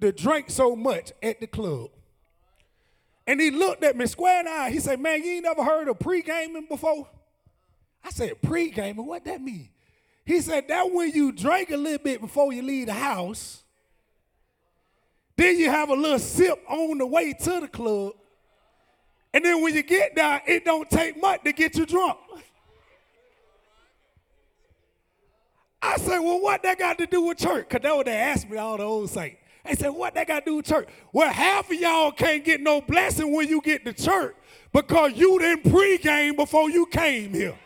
to 0.00 0.12
drink 0.12 0.50
so 0.50 0.74
much 0.76 1.12
at 1.22 1.40
the 1.40 1.46
club?" 1.46 1.90
And 3.26 3.40
he 3.40 3.50
looked 3.50 3.82
at 3.82 3.96
me 3.96 4.06
square 4.06 4.40
in 4.40 4.46
the 4.46 4.52
eye. 4.52 4.70
He 4.70 4.80
said, 4.80 5.00
"Man, 5.00 5.22
you 5.22 5.32
ain't 5.32 5.44
never 5.44 5.64
heard 5.64 5.88
of 5.88 5.98
pre-gaming 5.98 6.66
before?" 6.68 7.08
I 8.02 8.10
said, 8.10 8.40
"Pre-gaming? 8.42 9.06
What 9.06 9.24
that 9.24 9.40
mean?" 9.40 9.70
He 10.26 10.40
said, 10.40 10.68
"That 10.68 10.90
when 10.90 11.10
you 11.10 11.32
drink 11.32 11.70
a 11.70 11.76
little 11.76 12.02
bit 12.02 12.20
before 12.20 12.52
you 12.52 12.62
leave 12.62 12.86
the 12.86 12.94
house." 12.94 13.62
Then 15.36 15.58
you 15.58 15.68
have 15.68 15.88
a 15.88 15.94
little 15.94 16.18
sip 16.18 16.62
on 16.68 16.98
the 16.98 17.06
way 17.06 17.32
to 17.32 17.60
the 17.60 17.68
club. 17.68 18.12
And 19.32 19.44
then 19.44 19.60
when 19.62 19.74
you 19.74 19.82
get 19.82 20.14
there, 20.14 20.40
it 20.46 20.64
don't 20.64 20.88
take 20.88 21.20
much 21.20 21.42
to 21.42 21.52
get 21.52 21.74
you 21.74 21.84
drunk. 21.84 22.18
I 25.82 25.96
said, 25.96 26.20
well, 26.20 26.40
what 26.40 26.62
that 26.62 26.78
got 26.78 26.98
to 26.98 27.06
do 27.06 27.22
with 27.22 27.38
church? 27.38 27.68
Because 27.68 27.82
that 27.82 27.96
what 27.96 28.06
they 28.06 28.16
asked 28.16 28.48
me, 28.48 28.56
all 28.56 28.76
the 28.76 28.84
old 28.84 29.10
saints. 29.10 29.40
They 29.64 29.74
said, 29.74 29.88
what 29.88 30.14
they 30.14 30.24
got 30.24 30.44
to 30.44 30.50
do 30.50 30.56
with 30.56 30.66
church? 30.66 30.88
Well, 31.12 31.32
half 31.32 31.70
of 31.70 31.80
y'all 31.80 32.12
can't 32.12 32.44
get 32.44 32.60
no 32.60 32.80
blessing 32.82 33.34
when 33.34 33.48
you 33.48 33.62
get 33.62 33.84
to 33.86 33.92
church 33.92 34.36
because 34.72 35.12
you 35.14 35.38
didn't 35.38 35.64
pregame 35.64 36.36
before 36.36 36.68
you 36.68 36.86
came 36.86 37.32
here. 37.32 37.58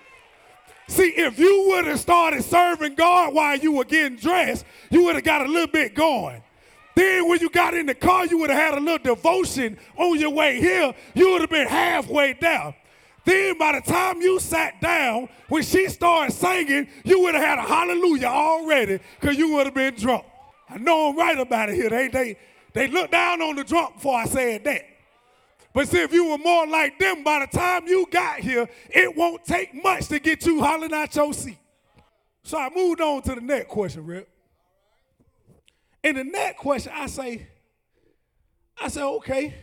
See, 0.87 1.09
if 1.09 1.39
you 1.39 1.67
would 1.69 1.87
have 1.87 2.01
started 2.01 2.43
serving 2.43 2.95
God 2.95 3.35
while 3.35 3.59
you 3.59 3.73
were 3.73 3.85
getting 3.85 4.17
dressed, 4.17 4.65
you 4.91 5.05
would 5.05 5.17
have 5.17 5.25
got 5.25 5.45
a 5.45 5.49
little 5.49 5.67
bit 5.67 5.95
going. 5.95 6.43
Then 6.95 7.29
when 7.29 7.41
you 7.41 7.51
got 7.51 7.75
in 7.75 7.87
the 7.87 7.95
car, 7.95 8.27
you 8.27 8.39
would 8.39 8.51
have 8.51 8.59
had 8.59 8.79
a 8.79 8.81
little 8.81 8.99
devotion 8.99 9.79
on 9.97 10.19
your 10.19 10.31
way 10.31 10.61
here. 10.61 10.95
You 11.15 11.33
would 11.33 11.43
have 11.43 11.51
been 11.51 11.69
halfway 11.69 12.33
down. 12.33 12.75
Then 13.25 13.59
by 13.59 13.73
the 13.73 13.81
time 13.81 14.23
you 14.23 14.41
sat 14.41 14.81
down, 14.81 15.29
when 15.49 15.63
she 15.63 15.89
started 15.89 16.33
singing, 16.33 16.89
you 17.05 17.21
would 17.21 17.35
have 17.35 17.45
had 17.45 17.59
a 17.59 17.63
hallelujah 17.63 18.29
already 18.29 18.99
because 19.21 19.37
you 19.37 19.53
would 19.53 19.67
have 19.67 19.75
been 19.75 19.95
drunk. 19.95 20.25
I 20.69 20.79
know 20.79 21.11
I'm 21.11 21.17
right 21.17 21.39
about 21.39 21.71
it 21.71 21.77
here. 21.77 21.89
They, 21.89 22.09
they, 22.09 22.39
they 22.73 22.89
looked 22.89 23.13
down 23.13 23.41
on 23.41 23.57
the 23.57 23.65
drunk 23.65 23.95
before 23.95 24.17
I 24.17 24.27
said 24.27 24.65
that. 24.65 24.83
But 25.73 25.89
see, 25.89 26.01
if 26.01 26.13
you 26.13 26.31
were 26.31 26.39
more 26.39 26.67
like 26.67 26.99
them, 26.99 27.23
by 27.23 27.41
the 27.41 27.57
time 27.57 27.87
you 27.87 28.07
got 28.11 28.41
here, 28.41 28.69
it 28.91 29.17
won't 29.17 29.45
take 29.45 29.75
much 29.75 30.09
to 30.09 30.19
get 30.19 30.45
you 30.45 30.61
hollering 30.63 30.93
out 30.93 31.15
your 31.15 31.33
seat. 31.33 31.59
So 32.43 32.59
I 32.59 32.71
moved 32.75 33.01
on 33.01 33.23
to 33.23 33.35
the 33.35 33.41
next 33.41 33.69
question, 33.69 34.07
Rip. 34.07 34.29
And 36.03 36.17
the 36.17 36.25
next 36.25 36.59
question, 36.59 36.93
I 36.95 37.07
say, 37.07 37.47
I 38.81 38.89
say, 38.89 39.03
okay, 39.03 39.55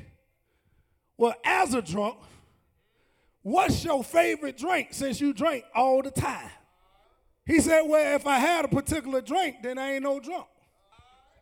well, 1.17 1.33
as 1.43 1.74
a 1.74 1.81
drunk, 1.81 2.17
what's 3.41 3.83
your 3.83 4.03
favorite 4.03 4.57
drink 4.57 4.89
since 4.91 5.21
you 5.21 5.33
drink 5.33 5.63
all 5.74 6.01
the 6.01 6.12
time? 6.12 6.50
He 7.45 7.59
said, 7.59 7.81
well, 7.81 8.15
if 8.15 8.27
I 8.27 8.39
had 8.39 8.65
a 8.65 8.67
particular 8.67 9.21
drink, 9.21 9.57
then 9.63 9.77
I 9.77 9.93
ain't 9.93 10.03
no 10.03 10.19
drunk. 10.19 10.47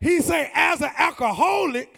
He 0.04 0.20
said, 0.20 0.52
as 0.54 0.82
an 0.82 0.92
alcoholic, 0.98 1.98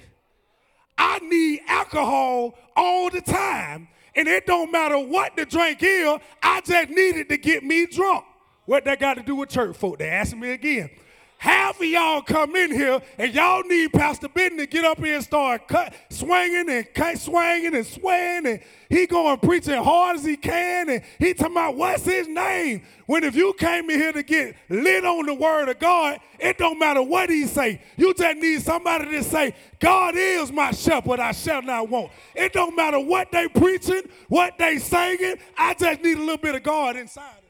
I 0.95 1.17
need 1.19 1.62
alcohol 1.67 2.55
all 2.75 3.09
the 3.09 3.19
time. 3.19 3.88
And 4.15 4.27
it 4.27 4.45
don't 4.45 4.71
matter 4.71 5.00
what 5.00 5.35
the 5.35 5.43
drink 5.43 5.79
is, 5.81 6.19
I 6.41 6.62
just 6.62 6.89
need 6.89 7.15
it 7.15 7.29
to 7.29 7.38
get 7.38 7.63
me 7.63 7.88
drunk. 7.88 8.24
What 8.65 8.85
that 8.85 9.00
got 9.00 9.15
to 9.15 9.24
do 9.24 9.35
with 9.35 9.50
church 9.50 9.75
folk? 9.75 9.97
They 9.97 10.07
asked 10.07 10.35
me 10.35 10.51
again. 10.51 10.91
Half 11.38 11.80
of 11.80 11.86
y'all 11.86 12.22
come 12.22 12.56
in 12.56 12.72
here 12.72 13.01
and 13.18 13.34
y'all 13.34 13.62
need 13.63 13.92
Pastor 13.94 14.30
Benton 14.30 14.58
to 14.60 14.68
get 14.68 14.86
up 14.86 14.98
here 14.98 15.15
and 15.15 15.24
start 15.24 15.68
cut, 15.68 15.94
swinging 16.10 16.70
and 16.70 16.94
cut, 16.94 17.20
swinging 17.20 17.75
and 17.75 17.86
swaying, 17.86 18.48
and 18.48 18.60
he 18.89 19.06
going 19.06 19.38
preaching 19.39 19.75
hard 19.75 20.15
as 20.15 20.24
he 20.24 20.38
can, 20.38 20.89
and 20.89 21.04
he 21.20 21.34
talking 21.34 21.54
about 21.54 21.75
what's 21.75 22.04
his 22.04 22.27
name. 22.27 22.84
When 23.06 23.24
if 23.24 23.36
you 23.36 23.54
came 23.54 23.89
in 23.89 24.00
here 24.00 24.13
to 24.13 24.24
get 24.24 24.56
lit 24.70 25.06
on 25.06 25.25
the 25.25 25.34
word 25.34 25.70
of 25.70 25.77
God, 25.77 26.20
it 26.39 26.58
don't 26.58 26.80
matter 26.80 27.04
what 27.04 27.30
he 27.30 27.46
say. 27.46 27.82
You 27.98 28.13
just 28.13 28.38
need 28.38 28.62
somebody 28.62 29.06
to 29.12 29.24
say, 29.24 29.54
God 29.80 30.15
is 30.15 30.51
my 30.51 30.72
shepherd, 30.72 31.20
I 31.20 31.32
shall 31.34 31.62
not 31.62 31.89
want. 31.89 32.12
It 32.34 32.54
don't 32.54 32.75
matter 32.75 33.00
what 33.00 33.32
they 33.32 33.48
preaching, 33.50 34.04
what 34.30 34.58
they 34.58 34.80
singing. 34.80 35.36
I 35.58 35.74
just 35.74 36.01
need 36.01 36.18
a 36.18 36.22
little 36.22 36.38
bit 36.38 36.56
of 36.56 36.63
God 36.63 36.96
inside. 36.96 37.44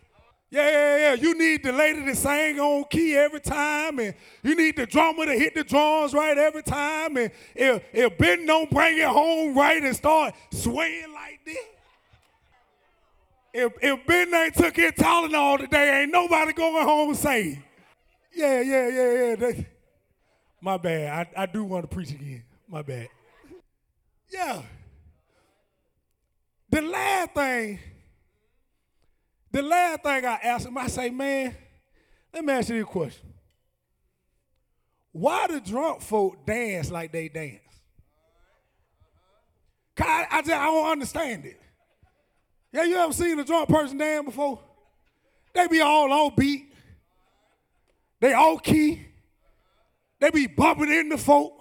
Yeah, 0.51 0.69
yeah, 0.69 0.97
yeah. 0.97 1.13
You 1.15 1.37
need 1.37 1.63
the 1.63 1.71
lady 1.71 2.05
to 2.05 2.15
sing 2.15 2.59
on 2.59 2.85
key 2.89 3.15
every 3.15 3.41
time, 3.41 3.99
and 3.99 4.13
you 4.43 4.55
need 4.55 4.77
the 4.77 4.85
drummer 4.85 5.25
to 5.25 5.33
hit 5.33 5.55
the 5.55 5.63
drums 5.63 6.13
right 6.13 6.37
every 6.37 6.63
time. 6.63 7.17
And 7.17 7.31
if, 7.55 7.83
if 7.91 8.17
Ben 8.17 8.45
don't 8.45 8.69
bring 8.69 8.97
it 8.97 9.07
home 9.07 9.57
right 9.57 9.83
and 9.83 9.95
start 9.95 10.33
swaying 10.51 11.11
like 11.13 11.39
this, 11.45 11.57
if, 13.53 13.73
if 13.81 14.05
Ben 14.05 14.33
ain't 14.33 14.53
took 14.55 14.75
his 14.75 14.91
Tylenol 14.93 15.59
today, 15.59 16.01
ain't 16.01 16.11
nobody 16.11 16.53
going 16.53 16.85
home 16.85 17.15
safe. 17.15 17.57
Yeah, 18.33 18.61
yeah, 18.61 18.89
yeah, 18.89 19.35
yeah. 19.39 19.51
My 20.61 20.77
bad. 20.77 21.27
I, 21.35 21.43
I 21.43 21.45
do 21.45 21.63
want 21.63 21.89
to 21.89 21.93
preach 21.93 22.11
again. 22.11 22.43
My 22.67 22.81
bad. 22.81 23.07
Yeah. 24.29 24.61
The 26.69 26.81
last 26.81 27.31
thing 27.33 27.79
the 29.55 29.62
last 29.62 30.03
thing 30.03 30.25
I 30.25 30.38
asked 30.43 30.65
him, 30.65 30.77
I 30.77 30.88
say, 30.88 31.09
man, 31.09 31.55
let 32.33 32.43
me 32.43 32.51
ask 32.51 32.67
you 32.67 32.81
a 32.81 32.85
question. 32.85 33.33
Why 35.13 35.47
do 35.47 35.62
drunk 35.62 36.01
folk 36.01 36.45
dance 36.45 36.91
like 36.91 37.13
they 37.13 37.29
dance? 37.29 37.62
I, 39.97 40.27
I 40.29 40.41
just 40.41 40.51
I 40.51 40.65
don't 40.65 40.91
understand 40.91 41.45
it. 41.45 41.57
Yeah, 42.74 42.83
you 42.83 42.97
ever 42.97 43.13
seen 43.13 43.39
a 43.39 43.45
drunk 43.45 43.69
person 43.69 43.97
dance 43.97 44.25
before? 44.25 44.59
They 45.53 45.67
be 45.67 45.79
all 45.79 46.12
on 46.12 46.33
beat. 46.35 46.74
They 48.19 48.33
all 48.33 48.59
key. 48.59 49.05
They 50.19 50.31
be 50.31 50.47
bumping 50.47 50.91
in 50.91 51.07
the 51.07 51.17
folk. 51.17 51.53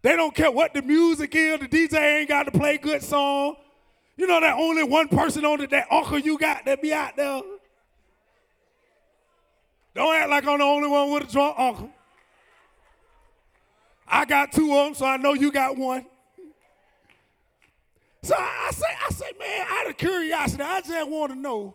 They 0.00 0.16
don't 0.16 0.34
care 0.34 0.50
what 0.50 0.72
the 0.72 0.80
music 0.80 1.34
is. 1.34 1.60
The 1.60 1.68
DJ 1.68 2.20
ain't 2.20 2.30
got 2.30 2.44
to 2.44 2.52
play 2.52 2.78
good 2.78 3.02
song. 3.02 3.56
You 4.18 4.26
know 4.26 4.40
that 4.40 4.56
only 4.58 4.82
one 4.82 5.06
person 5.06 5.44
on 5.44 5.60
it, 5.60 5.70
that 5.70 5.86
uncle 5.92 6.18
you 6.18 6.36
got 6.36 6.64
that 6.64 6.82
be 6.82 6.92
out 6.92 7.16
there. 7.16 7.40
Don't 9.94 10.14
act 10.14 10.28
like 10.28 10.44
I'm 10.44 10.58
the 10.58 10.64
only 10.64 10.88
one 10.88 11.12
with 11.12 11.28
a 11.28 11.32
drunk 11.32 11.54
uncle. 11.56 11.90
I 14.08 14.24
got 14.24 14.50
two 14.50 14.74
of 14.76 14.86
them, 14.86 14.94
so 14.94 15.06
I 15.06 15.18
know 15.18 15.34
you 15.34 15.52
got 15.52 15.76
one. 15.76 16.04
So 18.22 18.34
I 18.36 18.70
say, 18.72 18.86
I 19.08 19.12
say, 19.12 19.32
man, 19.38 19.66
out 19.70 19.88
of 19.88 19.96
curiosity, 19.96 20.64
I 20.64 20.80
just 20.80 21.08
want 21.08 21.32
to 21.32 21.38
know 21.38 21.74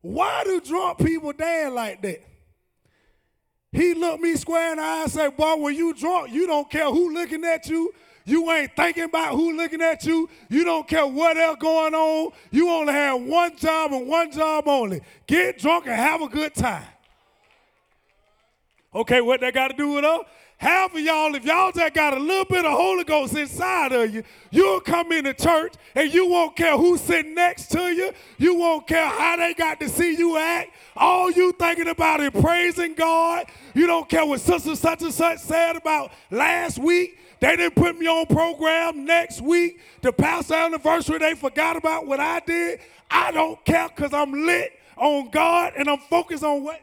why 0.00 0.44
do 0.44 0.60
drunk 0.60 0.98
people 0.98 1.32
dance 1.32 1.74
like 1.74 2.00
that? 2.02 2.22
He 3.72 3.94
looked 3.94 4.22
me 4.22 4.36
square 4.36 4.70
in 4.70 4.76
the 4.76 4.82
eye 4.84 5.02
and 5.02 5.10
said, 5.10 5.36
boy, 5.36 5.56
when 5.56 5.74
you 5.74 5.92
drunk, 5.92 6.32
you 6.32 6.46
don't 6.46 6.70
care 6.70 6.86
who 6.86 7.12
looking 7.12 7.44
at 7.44 7.66
you. 7.68 7.92
You 8.28 8.52
ain't 8.52 8.76
thinking 8.76 9.04
about 9.04 9.32
who 9.32 9.56
looking 9.56 9.80
at 9.80 10.04
you. 10.04 10.28
You 10.50 10.62
don't 10.62 10.86
care 10.86 11.06
what 11.06 11.38
else 11.38 11.56
going 11.58 11.94
on. 11.94 12.32
You 12.50 12.68
only 12.68 12.92
have 12.92 13.22
one 13.22 13.56
job 13.56 13.90
and 13.94 14.06
one 14.06 14.30
job 14.30 14.68
only. 14.68 15.00
Get 15.26 15.58
drunk 15.58 15.86
and 15.86 15.96
have 15.96 16.20
a 16.20 16.28
good 16.28 16.54
time. 16.54 16.84
Okay, 18.94 19.22
what 19.22 19.40
that 19.40 19.54
got 19.54 19.68
to 19.68 19.76
do 19.78 19.92
with 19.92 20.04
us? 20.04 20.26
Half 20.58 20.94
of 20.94 21.00
y'all, 21.00 21.34
if 21.36 21.44
y'all 21.44 21.72
just 21.72 21.94
got 21.94 22.14
a 22.14 22.20
little 22.20 22.44
bit 22.44 22.66
of 22.66 22.72
Holy 22.72 23.04
Ghost 23.04 23.34
inside 23.34 23.92
of 23.92 24.12
you, 24.12 24.22
you'll 24.50 24.80
come 24.80 25.10
into 25.12 25.32
church 25.32 25.72
and 25.94 26.12
you 26.12 26.28
won't 26.28 26.54
care 26.54 26.76
who's 26.76 27.00
sitting 27.00 27.34
next 27.34 27.68
to 27.68 27.80
you. 27.80 28.12
You 28.36 28.56
won't 28.56 28.86
care 28.86 29.06
how 29.06 29.36
they 29.36 29.54
got 29.54 29.80
to 29.80 29.88
see 29.88 30.16
you 30.18 30.36
act. 30.36 30.72
All 30.96 31.30
you 31.30 31.52
thinking 31.52 31.88
about 31.88 32.20
is 32.20 32.30
praising 32.42 32.94
God. 32.94 33.46
You 33.72 33.86
don't 33.86 34.06
care 34.06 34.26
what 34.26 34.40
sister 34.40 34.76
such 34.76 35.00
and 35.00 35.14
such 35.14 35.38
said 35.38 35.76
about 35.76 36.12
last 36.30 36.78
week. 36.78 37.18
They 37.40 37.56
didn't 37.56 37.76
put 37.76 37.98
me 37.98 38.06
on 38.06 38.26
program 38.26 39.04
next 39.04 39.40
week. 39.40 39.80
The 40.02 40.12
pastor 40.12 40.54
anniversary, 40.54 41.18
they 41.18 41.34
forgot 41.34 41.76
about 41.76 42.06
what 42.06 42.20
I 42.20 42.40
did. 42.40 42.80
I 43.10 43.30
don't 43.30 43.64
care 43.64 43.88
because 43.88 44.12
I'm 44.12 44.32
lit 44.46 44.72
on 44.96 45.30
God 45.30 45.74
and 45.76 45.88
I'm 45.88 45.98
focused 45.98 46.42
on 46.42 46.64
what. 46.64 46.80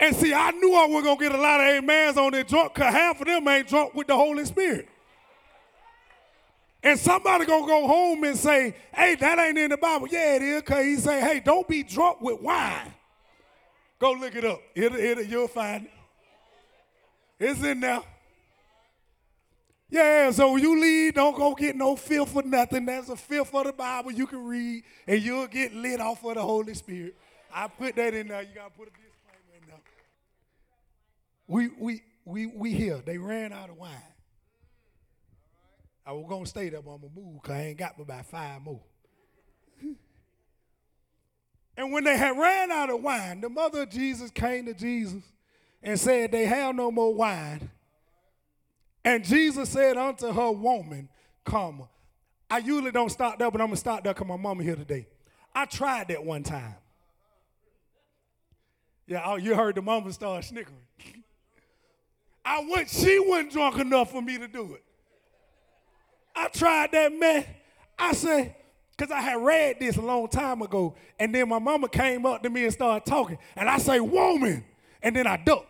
And 0.00 0.16
see, 0.16 0.34
I 0.34 0.50
knew 0.50 0.74
I 0.74 0.86
was 0.86 1.04
going 1.04 1.18
to 1.18 1.22
get 1.22 1.34
a 1.34 1.40
lot 1.40 1.60
of 1.60 1.82
amens 1.82 2.16
on 2.16 2.32
their 2.32 2.44
drunk 2.44 2.74
because 2.74 2.92
half 2.92 3.20
of 3.20 3.26
them 3.26 3.46
ain't 3.46 3.68
drunk 3.68 3.94
with 3.94 4.06
the 4.06 4.16
Holy 4.16 4.44
Spirit. 4.44 4.88
And 6.82 6.98
somebody 6.98 7.46
gonna 7.46 7.66
go 7.66 7.88
home 7.88 8.24
and 8.24 8.36
say, 8.36 8.76
hey, 8.94 9.14
that 9.14 9.38
ain't 9.38 9.56
in 9.56 9.70
the 9.70 9.78
Bible. 9.78 10.06
Yeah, 10.06 10.36
it 10.36 10.42
is, 10.42 10.60
because 10.60 10.84
he 10.84 10.96
say, 10.96 11.18
hey, 11.18 11.40
don't 11.40 11.66
be 11.66 11.82
drunk 11.82 12.20
with 12.20 12.42
wine. 12.42 12.93
Go 13.98 14.12
look 14.12 14.34
it 14.34 14.44
up. 14.44 14.60
It'll, 14.74 14.98
it'll, 14.98 15.24
you'll 15.24 15.48
find 15.48 15.86
it. 15.86 15.90
It's 17.38 17.62
in 17.62 17.80
there. 17.80 18.02
Yeah, 19.90 20.30
so 20.32 20.56
you 20.56 20.80
leave, 20.80 21.14
don't 21.14 21.36
go 21.36 21.54
get 21.54 21.76
no 21.76 21.94
filth 21.94 22.32
for 22.32 22.42
nothing. 22.42 22.86
That's 22.86 23.08
a 23.10 23.16
filth 23.16 23.54
of 23.54 23.66
the 23.66 23.72
Bible 23.72 24.10
you 24.10 24.26
can 24.26 24.44
read, 24.44 24.82
and 25.06 25.22
you'll 25.22 25.46
get 25.46 25.74
lit 25.74 26.00
off 26.00 26.24
of 26.24 26.34
the 26.34 26.42
Holy 26.42 26.74
Spirit. 26.74 27.14
I 27.52 27.68
put 27.68 27.94
that 27.96 28.14
in 28.14 28.28
there. 28.28 28.42
You 28.42 28.48
gotta 28.54 28.70
put 28.70 28.88
a 28.88 28.90
disclaimer 28.90 29.54
in 29.60 29.68
there. 29.68 29.80
We 31.46 31.68
we 31.78 32.02
we 32.24 32.46
we 32.46 32.72
here. 32.72 33.00
They 33.04 33.18
ran 33.18 33.52
out 33.52 33.70
of 33.70 33.76
wine. 33.76 33.90
I 36.06 36.12
was 36.12 36.26
gonna 36.28 36.46
stay 36.46 36.70
there, 36.70 36.82
but 36.82 36.90
I'm 36.90 37.00
gonna 37.02 37.12
move 37.14 37.42
because 37.42 37.54
I 37.54 37.62
ain't 37.66 37.78
got 37.78 37.96
but 37.96 38.02
about 38.04 38.26
five 38.26 38.62
more. 38.62 38.80
And 41.76 41.92
when 41.92 42.04
they 42.04 42.16
had 42.16 42.38
ran 42.38 42.70
out 42.70 42.90
of 42.90 43.02
wine, 43.02 43.40
the 43.40 43.48
mother 43.48 43.82
of 43.82 43.90
Jesus 43.90 44.30
came 44.30 44.66
to 44.66 44.74
Jesus 44.74 45.22
and 45.82 45.98
said, 45.98 46.32
They 46.32 46.46
have 46.46 46.74
no 46.74 46.90
more 46.90 47.14
wine. 47.14 47.70
And 49.04 49.24
Jesus 49.24 49.68
said 49.70 49.96
unto 49.96 50.32
her, 50.32 50.50
Woman, 50.50 51.08
come. 51.44 51.88
I 52.50 52.58
usually 52.58 52.92
don't 52.92 53.10
start 53.10 53.38
there, 53.38 53.50
but 53.50 53.60
I'm 53.60 53.68
gonna 53.68 53.76
start 53.76 54.04
there 54.04 54.14
because 54.14 54.26
my 54.26 54.36
mama 54.36 54.62
here 54.62 54.76
today. 54.76 55.08
I 55.54 55.66
tried 55.66 56.08
that 56.08 56.24
one 56.24 56.42
time. 56.42 56.74
Yeah, 59.06 59.22
oh, 59.26 59.36
you 59.36 59.54
heard 59.54 59.74
the 59.74 59.82
mama 59.82 60.12
start 60.12 60.44
snickering. 60.44 60.78
I 62.44 62.66
went, 62.70 62.88
she 62.88 63.18
wasn't 63.18 63.52
drunk 63.52 63.78
enough 63.78 64.10
for 64.12 64.22
me 64.22 64.38
to 64.38 64.48
do 64.48 64.74
it. 64.74 64.84
I 66.34 66.48
tried 66.48 66.92
that, 66.92 67.12
man. 67.12 67.44
I 67.98 68.12
said, 68.12 68.54
because 68.96 69.10
I 69.10 69.20
had 69.20 69.42
read 69.42 69.76
this 69.80 69.96
a 69.96 70.02
long 70.02 70.28
time 70.28 70.62
ago, 70.62 70.94
and 71.18 71.34
then 71.34 71.48
my 71.48 71.58
mama 71.58 71.88
came 71.88 72.24
up 72.26 72.42
to 72.42 72.50
me 72.50 72.64
and 72.64 72.72
started 72.72 73.04
talking, 73.04 73.38
and 73.56 73.68
I 73.68 73.78
say, 73.78 73.98
woman, 74.00 74.64
and 75.02 75.16
then 75.16 75.26
I 75.26 75.36
ducked. 75.36 75.66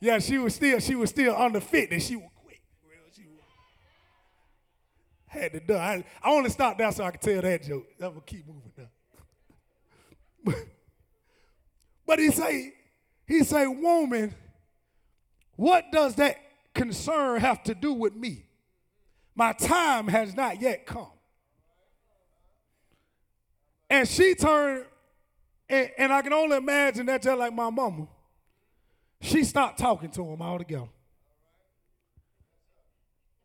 Yeah, 0.00 0.18
she 0.18 0.38
was 0.38 0.54
still, 0.54 0.80
she 0.80 0.96
was 0.96 1.10
still 1.10 1.36
under 1.36 1.60
50. 1.60 2.00
She 2.00 2.16
was 2.16 2.28
quick. 2.44 2.60
She 3.14 3.22
was, 3.22 3.38
had 5.28 5.52
to 5.52 5.60
duck. 5.60 5.80
I, 5.80 6.04
I 6.22 6.30
only 6.32 6.50
stopped 6.50 6.78
there 6.78 6.90
so 6.90 7.04
I 7.04 7.12
could 7.12 7.20
tell 7.20 7.40
that 7.40 7.62
joke. 7.62 7.86
I'm 8.00 8.08
gonna 8.08 8.20
keep 8.26 8.44
moving 8.46 8.72
now. 8.76 10.54
but 12.06 12.18
he 12.18 12.32
say, 12.32 12.72
he 13.26 13.44
say, 13.44 13.66
woman, 13.68 14.34
what 15.54 15.92
does 15.92 16.16
that 16.16 16.36
concern 16.74 17.40
have 17.40 17.62
to 17.64 17.74
do 17.74 17.92
with 17.92 18.16
me? 18.16 18.46
My 19.34 19.52
time 19.52 20.08
has 20.08 20.34
not 20.34 20.60
yet 20.60 20.86
come. 20.86 21.06
And 23.88 24.08
she 24.08 24.34
turned, 24.34 24.86
and, 25.68 25.90
and 25.98 26.12
I 26.12 26.22
can 26.22 26.32
only 26.32 26.56
imagine 26.56 27.06
that 27.06 27.22
just 27.22 27.38
like 27.38 27.52
my 27.52 27.70
mama. 27.70 28.08
She 29.20 29.44
stopped 29.44 29.78
talking 29.78 30.10
to 30.10 30.24
him 30.24 30.42
altogether. 30.42 30.88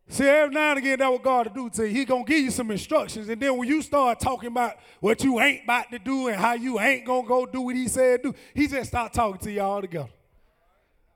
See, 0.09 0.23
every 0.23 0.53
now 0.53 0.69
and 0.69 0.79
again, 0.79 0.99
that 0.99 1.11
what 1.11 1.21
God 1.21 1.43
to 1.43 1.49
do 1.49 1.69
to 1.69 1.87
you. 1.87 1.93
He 1.93 2.05
gonna 2.05 2.23
give 2.23 2.39
you 2.39 2.51
some 2.51 2.71
instructions, 2.71 3.27
and 3.27 3.41
then 3.41 3.57
when 3.57 3.67
you 3.67 3.81
start 3.81 4.19
talking 4.21 4.47
about 4.47 4.77
what 5.01 5.21
you 5.21 5.39
ain't 5.41 5.65
about 5.65 5.91
to 5.91 5.99
do 5.99 6.29
and 6.29 6.37
how 6.37 6.53
you 6.53 6.79
ain't 6.79 7.05
gonna 7.05 7.27
go 7.27 7.45
do 7.45 7.61
what 7.61 7.75
He 7.75 7.89
said 7.89 8.23
do, 8.23 8.33
He 8.53 8.67
just 8.67 8.89
start 8.89 9.11
talking 9.11 9.39
to 9.39 9.51
you 9.51 9.61
all 9.61 9.81
together. 9.81 10.09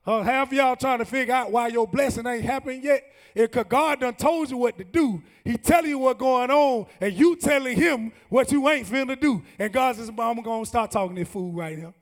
Uh, 0.04 0.22
half 0.22 0.52
y'all 0.52 0.74
trying 0.74 0.98
to 0.98 1.04
figure 1.04 1.34
out 1.34 1.52
why 1.52 1.68
your 1.68 1.86
blessing 1.86 2.26
ain't 2.26 2.44
happened 2.44 2.82
yet. 2.82 3.04
Because 3.34 3.66
God 3.68 4.00
done 4.00 4.14
told 4.14 4.50
you 4.50 4.58
what 4.58 4.76
to 4.76 4.84
do. 4.84 5.22
He 5.44 5.56
telling 5.56 5.90
you 5.90 5.98
what's 5.98 6.18
going 6.18 6.50
on, 6.50 6.86
and 7.00 7.12
you 7.14 7.36
telling 7.36 7.76
him 7.76 8.12
what 8.28 8.52
you 8.52 8.68
ain't 8.68 8.86
finna 8.86 9.18
do. 9.18 9.42
And 9.58 9.72
God 9.72 9.96
says, 9.96 10.08
I'm 10.08 10.42
gonna 10.42 10.66
start 10.66 10.90
talking 10.90 11.16
to 11.16 11.24
fool 11.24 11.52
right 11.52 11.78
now. 11.78 11.94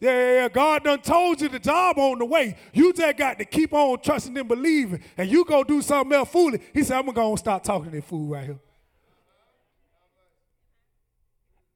Yeah, 0.00 0.10
yeah, 0.10 0.32
yeah, 0.34 0.48
God 0.48 0.84
done 0.84 1.00
told 1.00 1.40
you 1.40 1.48
the 1.48 1.58
job 1.58 1.98
on 1.98 2.18
the 2.18 2.24
way. 2.24 2.56
You 2.72 2.92
just 2.92 3.16
got 3.16 3.38
to 3.38 3.44
keep 3.44 3.72
on 3.72 4.00
trusting 4.00 4.36
and 4.36 4.46
believing. 4.46 5.00
And 5.16 5.30
you 5.30 5.44
go 5.44 5.64
do 5.64 5.80
something 5.82 6.12
else 6.12 6.28
foolish. 6.28 6.60
He 6.72 6.82
said, 6.84 6.98
I'm 6.98 7.06
gonna 7.06 7.36
start 7.36 7.64
talking 7.64 7.90
to 7.90 8.00
fool 8.02 8.28
right 8.28 8.44
here. 8.44 8.58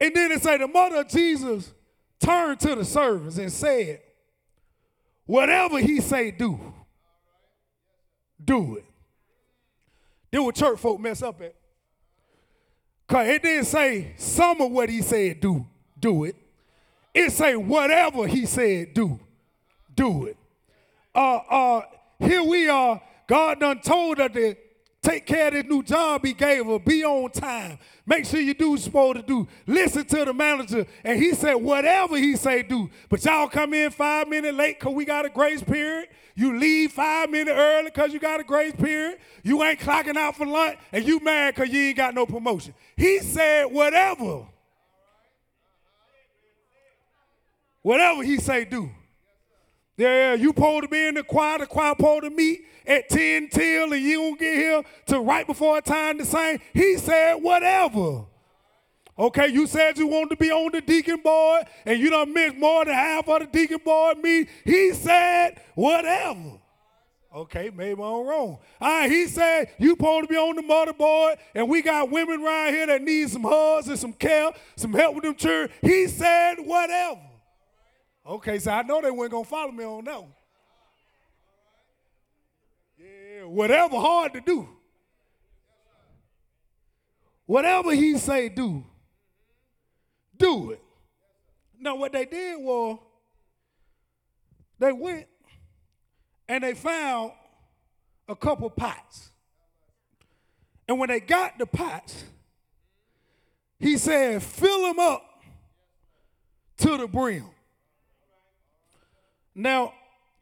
And 0.01 0.14
then 0.14 0.31
it 0.31 0.42
say 0.42 0.59
the 0.59 0.68
mother 0.68 0.96
of 0.96 1.09
Jesus 1.09 1.73
turned 2.20 2.61
to 2.61 2.75
the 2.75 2.85
servants 2.85 3.38
and 3.38 3.51
said, 3.51 4.01
Whatever 5.29 5.79
he 5.79 6.01
say 6.01 6.31
do, 6.31 6.59
do 8.43 8.79
it. 8.79 8.85
Then 10.31 10.43
what 10.43 10.55
church 10.55 10.79
folk 10.79 10.99
mess 10.99 11.23
up 11.23 11.43
at? 11.43 11.55
Because 13.07 13.29
it 13.29 13.43
didn't 13.43 13.67
say 13.67 14.14
some 14.17 14.59
of 14.62 14.71
what 14.71 14.88
he 14.88 15.03
said 15.03 15.41
do, 15.41 15.67
do 16.01 16.25
it. 16.25 16.35
It 17.12 17.31
say 17.33 17.57
whatever 17.57 18.27
he 18.27 18.47
said 18.47 18.95
do, 18.95 19.21
do 19.95 20.25
it. 20.29 20.38
Uh, 21.14 21.37
uh, 21.37 21.83
here 22.19 22.43
we 22.43 22.71
are. 22.71 22.99
God 23.27 23.61
done 23.61 23.81
told 23.81 24.21
us 24.21 24.33
to 24.33 24.57
take 25.09 25.27
care 25.27 25.49
of 25.49 25.55
this 25.55 25.64
new 25.64 25.83
job 25.83 26.25
he 26.25 26.33
gave 26.33 26.66
her. 26.66 26.79
Be 26.79 27.05
on 27.05 27.31
time. 27.31 27.79
Make 28.07 28.27
sure 28.27 28.40
you 28.40 28.55
do 28.55 28.71
what 28.71 28.79
you're 28.79 28.85
supposed 28.85 29.16
to 29.16 29.23
do. 29.23 29.49
Listen 29.66 30.05
to 30.05 30.25
the 30.25 30.35
manager. 30.35 30.87
And 31.03 31.23
he 31.23 31.33
said, 31.35 31.55
whatever 31.55 32.16
he 32.16 32.37
say, 32.37 32.62
do. 32.62 32.90
But 33.09 33.25
y'all 33.25 33.49
come 33.49 33.75
in 33.75 33.90
five 33.90 34.29
minutes 34.29 34.57
late 34.57 34.79
because 34.79 34.94
we 34.94 35.05
got 35.05 35.25
a 35.25 35.31
grace 35.31 35.62
period. 35.62 36.09
You 36.35 36.59
leave 36.59 36.92
five 36.92 37.31
minutes 37.31 37.57
early 37.57 37.87
because 37.87 38.12
you 38.12 38.21
got 38.21 38.40
a 38.40 38.44
grace 38.44 38.75
period. 38.75 39.18
You 39.42 39.62
ain't 39.62 39.81
clocking 39.81 40.16
out 40.16 40.37
for 40.37 40.47
lunch. 40.47 40.79
And 40.92 41.05
you 41.05 41.21
mad 41.21 41.55
because 41.55 41.73
you 41.73 41.81
ain't 41.81 41.97
got 41.97 42.14
no 42.14 42.27
promotion. 42.27 42.75
He 42.97 43.21
said, 43.21 43.64
whatever. 43.64 44.47
Whatever 47.83 48.23
he 48.23 48.37
say, 48.38 48.64
do. 48.64 48.90
Yeah, 49.97 50.35
you 50.35 50.51
supposed 50.51 50.85
to 50.85 50.88
be 50.88 51.07
in 51.09 51.14
the 51.14 51.25
choir, 51.25 51.59
the 51.59 51.66
choir 51.66 51.94
supposed 51.97 52.23
to 52.23 52.31
meet 52.31 52.61
at 52.88 53.09
10 53.09 53.51
till, 53.51 53.92
and 53.92 54.03
you 54.03 54.16
don't 54.16 54.40
get 54.40 54.57
here 54.57 54.83
to 55.07 55.20
right 55.20 55.46
before 55.46 55.81
time 55.81 56.18
to 56.18 56.24
sing. 56.24 56.61
He 56.72 56.96
said, 56.96 57.35
whatever. 57.35 58.24
Okay, 59.18 59.48
you 59.48 59.66
said 59.66 59.98
you 59.98 60.07
wanted 60.07 60.31
to 60.31 60.37
be 60.37 60.51
on 60.51 60.72
the 60.72 60.81
deacon 60.81 61.20
board, 61.20 61.64
and 61.85 62.01
you 62.01 62.09
don't 62.09 62.33
miss 62.33 62.55
more 62.55 62.85
than 62.85 62.94
half 62.94 63.29
of 63.29 63.40
the 63.40 63.46
deacon 63.46 63.81
board 63.85 64.18
meet. 64.18 64.48
He 64.64 64.92
said, 64.92 65.61
whatever. 65.74 66.59
Okay, 67.35 67.70
maybe 67.74 68.01
I'm 68.01 68.27
wrong. 68.27 68.59
All 68.81 69.01
right, 69.01 69.11
he 69.11 69.27
said, 69.27 69.68
you 69.79 69.90
supposed 69.90 70.29
to 70.29 70.29
be 70.29 70.37
on 70.37 70.57
the 70.57 70.62
motherboard, 70.62 71.37
and 71.55 71.68
we 71.68 71.83
got 71.83 72.11
women 72.11 72.42
around 72.42 72.72
here 72.72 72.87
that 72.87 73.03
need 73.03 73.29
some 73.29 73.42
hugs 73.42 73.88
and 73.88 73.98
some 73.98 74.14
care, 74.14 74.51
some 74.77 74.94
help 74.94 75.16
with 75.16 75.24
them 75.24 75.35
children. 75.35 75.70
He 75.83 76.07
said, 76.07 76.55
whatever. 76.57 77.20
Okay, 78.27 78.59
so 78.59 78.70
I 78.70 78.83
know 78.83 79.03
they 79.03 79.11
weren't 79.11 79.33
gonna 79.33 79.44
follow 79.44 79.72
me 79.72 79.85
on 79.85 80.05
that 80.05 80.20
one. 80.20 80.33
Yeah, 82.98 83.38
whatever 83.49 83.97
hard 83.97 84.35
to 84.35 84.41
do. 84.41 84.69
Whatever 87.47 87.95
he 87.95 88.19
say 88.19 88.49
do, 88.49 88.85
do 90.37 90.73
it. 90.73 90.83
Now 91.81 91.97
what 91.97 92.13
they 92.13 92.27
did 92.27 92.61
was 92.61 92.99
they 94.79 94.93
went 94.93 95.27
and 96.49 96.63
they 96.63 96.75
found 96.75 97.33
a 98.29 98.37
couple 98.37 98.69
pots. 98.71 99.31
And 100.87 100.99
when 100.99 101.09
they 101.09 101.21
got 101.21 101.59
the 101.59 101.67
pots, 101.67 102.25
he 103.79 103.97
said, 103.97 104.43
fill 104.43 104.83
them 104.83 104.99
up 104.99 105.23
to 106.79 106.97
the 106.97 107.07
brim. 107.07 107.47
Now, 109.55 109.93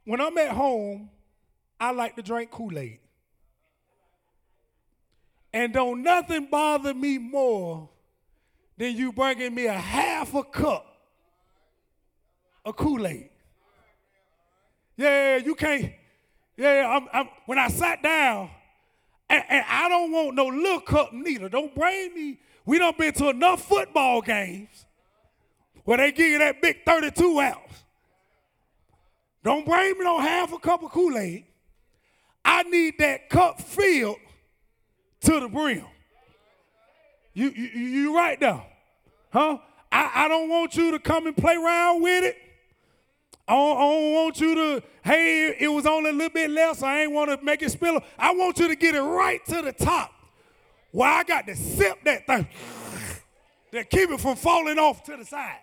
when 0.05 0.21
I'm 0.21 0.37
at 0.38 0.51
home, 0.51 1.11
I 1.78 1.90
like 1.92 2.16
to 2.16 2.22
drink 2.22 2.50
Kool 2.50 2.78
Aid. 2.78 3.00
And 5.52 5.72
don't 5.72 6.02
nothing 6.02 6.48
bother 6.50 6.94
me 6.94 7.18
more 7.18 7.88
than 8.76 8.96
you 8.96 9.12
bringing 9.12 9.54
me 9.54 9.66
a 9.66 9.72
half 9.72 10.34
a 10.34 10.44
cup 10.44 10.86
of 12.64 12.76
Kool 12.76 13.06
Aid. 13.06 13.30
Yeah, 14.96 15.36
you 15.36 15.54
can't. 15.54 15.92
Yeah, 16.56 16.88
I'm, 16.96 17.08
I'm, 17.12 17.28
when 17.46 17.58
I 17.58 17.68
sat 17.68 18.02
down, 18.02 18.50
and, 19.28 19.42
and, 19.48 19.64
I 19.68 19.88
don't 19.88 20.10
want 20.10 20.34
no 20.34 20.46
little 20.46 20.80
cup 20.80 21.12
neither. 21.12 21.48
Don't 21.48 21.74
bring 21.74 22.14
me. 22.14 22.38
We 22.64 22.78
done 22.78 22.94
been 22.98 23.12
to 23.14 23.28
enough 23.28 23.62
football 23.62 24.22
games 24.22 24.86
where 25.84 25.98
they 25.98 26.12
give 26.12 26.26
you 26.26 26.38
that 26.38 26.62
big 26.62 26.84
32 26.84 27.40
ounce. 27.40 27.84
Don't 29.44 29.64
bring 29.64 29.98
me 29.98 30.04
no 30.04 30.18
half 30.18 30.52
a 30.52 30.58
cup 30.58 30.82
of 30.82 30.90
Kool 30.90 31.16
Aid. 31.16 31.44
I 32.46 32.62
need 32.62 32.98
that 33.00 33.28
cup 33.28 33.61
filled 33.61 34.18
to 35.22 35.40
the 35.40 35.48
brim. 35.48 35.85
You, 37.35 37.50
you, 37.50 37.66
you 37.66 38.16
right 38.16 38.38
there. 38.38 38.62
Huh? 39.32 39.59
I, 39.90 40.12
I 40.14 40.28
don't 40.28 40.48
want 40.48 40.76
you 40.76 40.92
to 40.92 41.00
come 41.00 41.26
and 41.26 41.37
play 41.37 41.56
around 41.56 42.02
with 42.02 42.24
it. 42.24 42.37
I 43.48 43.52
don't, 43.52 43.76
I 43.76 43.80
don't, 43.80 44.12
want 44.12 44.40
you 44.40 44.54
to, 44.54 44.82
hey, 45.04 45.56
it 45.59 45.68
was 45.68 45.87
only 45.87 46.11
a 46.11 46.12
little 46.12 46.30
bit 46.30 46.50
less. 46.50 46.78
So 46.78 46.87
I 46.87 47.00
ain't 47.00 47.12
want 47.12 47.30
to 47.30 47.44
make 47.44 47.62
it 47.62 47.70
spill. 47.72 48.00
I 48.16 48.32
want 48.32 48.59
you 48.61 48.68
to 48.68 48.76
get 48.76 48.94
it 48.94 49.02
right 49.02 49.44
to 49.46 49.62
the 49.62 49.72
top. 49.72 50.12
Where 50.92 51.11
I 51.11 51.24
got 51.24 51.46
to 51.48 51.56
sip 51.56 52.04
that 52.04 52.26
thing 52.26 52.46
that 53.72 53.90
keep 53.90 54.09
it 54.11 54.20
from 54.20 54.37
falling 54.37 54.78
off 54.78 55.02
to 55.04 55.16
the 55.16 55.24
side. 55.24 55.59